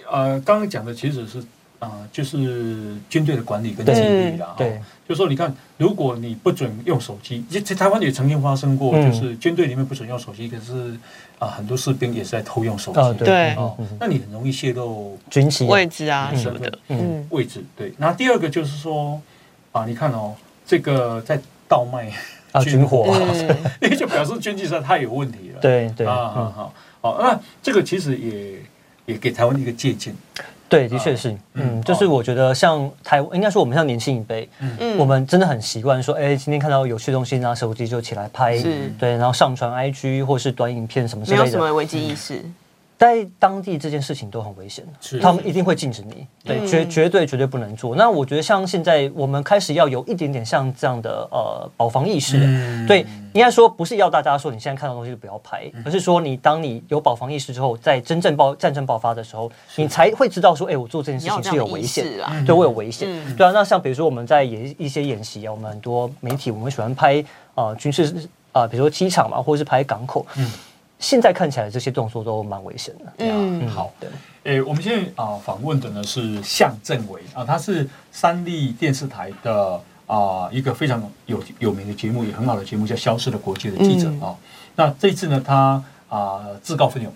[0.09, 1.43] 呃，刚刚讲的其实是。
[1.79, 4.53] 啊，就是军队的管理跟纪律啦。
[4.57, 10.93] 对，就说你看，如果你不准用手机，在台湾也曾经发生过，就是军队里面不准用手机，可是
[11.39, 13.23] 啊，很多士兵也是在偷用手机。
[13.23, 13.55] 对，
[13.97, 16.79] 那你很容易泄露军旗位置啊什么的。
[16.89, 17.93] 嗯，位置对。
[17.97, 19.21] 那第二个就是说
[19.71, 22.11] 啊，你看哦，这个在倒卖
[22.65, 23.05] 军火，
[23.79, 25.61] 那就表示军纪上太有问题了。
[25.61, 30.13] 对对啊，好，好，那这个其实也也给台湾一个借鉴。
[30.69, 38.57] 对，的确是，嗯，就是我觉得像台，应该说我们像年轻一辈，嗯，我们真的很习惯说，哎，今天看到有趣东西拿手机就起来拍，
[38.99, 42.43] 对，然后上传 IG 或是短影片什么之类的，没有什么危机意识。
[42.99, 44.85] 在当地这件事情都很危险
[45.21, 47.95] 他们一定会禁止你，对，绝绝对绝对不能做。
[47.95, 52.37] 那我觉得像现在我们开始要有一点点像这样的呃保防意识，
[52.85, 62.05] 对，应该说不是要大家说你现在看到东西就不要拍，而是说你当你有保防意识之后，在真正爆战争爆发的时候，你才会知道说，哎，我做这件事情是有危险，
[62.45, 63.51] 对，我有危险，对啊。
[63.53, 67.23] 那像比如说我们在演一些演习啊，我们很多媒体我们喜欢拍
[67.55, 70.25] 啊军事啊，比如说机场嘛，或者是拍港口。
[70.99, 73.13] 现在看起来这些动作都蛮危险的。
[73.19, 73.91] 嗯，好。
[73.99, 74.07] 的。
[74.43, 84.35] 诶，我们现在啊访问的呢是向正伟啊，他是三立电视台的啊一个非常有有名的节目，也很好的节目，叫《消失的国界》的记者啊。
[84.75, 87.13] 那这次呢，他啊自告奋勇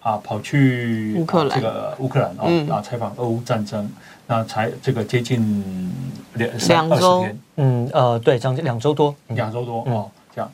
[0.00, 1.58] 啊跑去乌克兰。
[1.58, 3.90] 这个乌克兰啊啊采访俄乌战争，
[4.26, 5.90] 那才这个接近
[6.34, 10.50] 两两周，嗯呃对，将近两周多，两周多哦这样。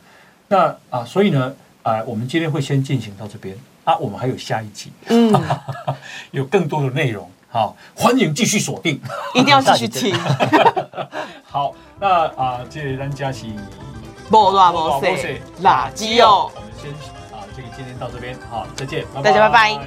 [0.49, 1.55] 那啊，所以呢。
[1.89, 5.33] 啊，我们今天会先进行到这边啊，我们还有下一集，嗯，
[6.33, 9.01] 有更多的内容，好，欢迎继续锁定，
[9.35, 10.15] 一定要继续听。
[11.51, 13.47] 好，那啊，这里咱家是
[14.29, 16.91] 莫拉莫塞垃圾哦，我们先
[17.33, 19.81] 啊，这个今天到这边，好，再见，大家拜拜。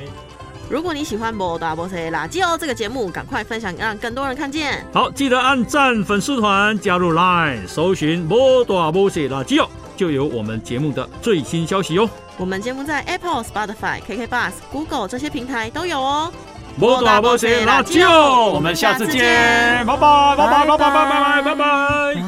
[0.67, 4.83] 如果你喜欢莫大莫塞垃圾哦这个节目，赶快分享，让更多人看见。
[4.91, 9.69] 好，记得按赞粉丝团，加入 Line，搜寻莫大莫塞垃圾哦。
[10.01, 12.09] 就有我们节目的最新消息哟！
[12.35, 16.33] 我们节目在 Apple、Spotify、KK Bus、Google 这些平台都有哦。
[16.79, 22.23] 波打摩西拉就，我们下次见，拜拜拜拜拜拜拜拜拜拜。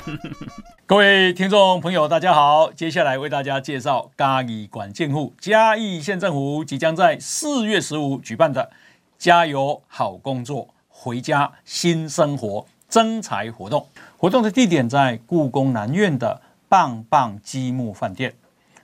[0.88, 8.70] 各位听众朋友，大家好，接下来为大家介绍嘉义管建户嘉义县政府即将在四月十五举办的
[9.20, 13.86] “加油好工作，回家新生活”征才活动。
[14.16, 16.40] 活动的地点在故宫南院的。
[16.70, 18.32] 棒棒积木饭店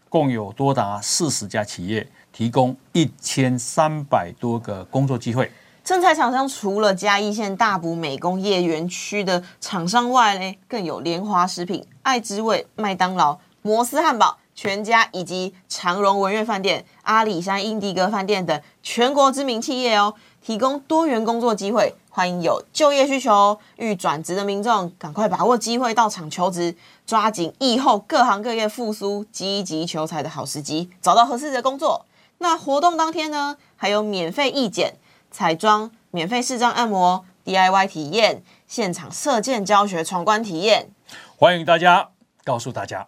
[0.09, 5.49] 共有多达四十家企业，提供一千三百多个工作机会。
[5.85, 20.13] 正材厂商除了嘉义县大埔美工业园区的厂商外呢，更有莲花食品、爱之味、麦当劳、摩斯汉堡、全家以及长荣文苑饭店、阿里山英迪格饭店等全国知名企业哦，
[20.45, 21.95] 提供多元工作机会。
[22.09, 26.75] 欢迎有就业需求、欲转职的民众，赶快把握机会到场求职，
[27.07, 32.05] 抓紧疫后各行各业复苏、积极求财的好时机，找到合适的工作。
[32.39, 34.97] 那活动当天呢，还有免费义检、
[35.31, 40.91] 彩妆、免费试妆按摩、DIY 体验、现场射箭教学、闯关体验。
[41.37, 42.11] 欢迎大家，
[42.43, 43.07] 告诉大家，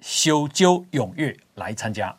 [0.00, 2.16] 修究踊跃来参加。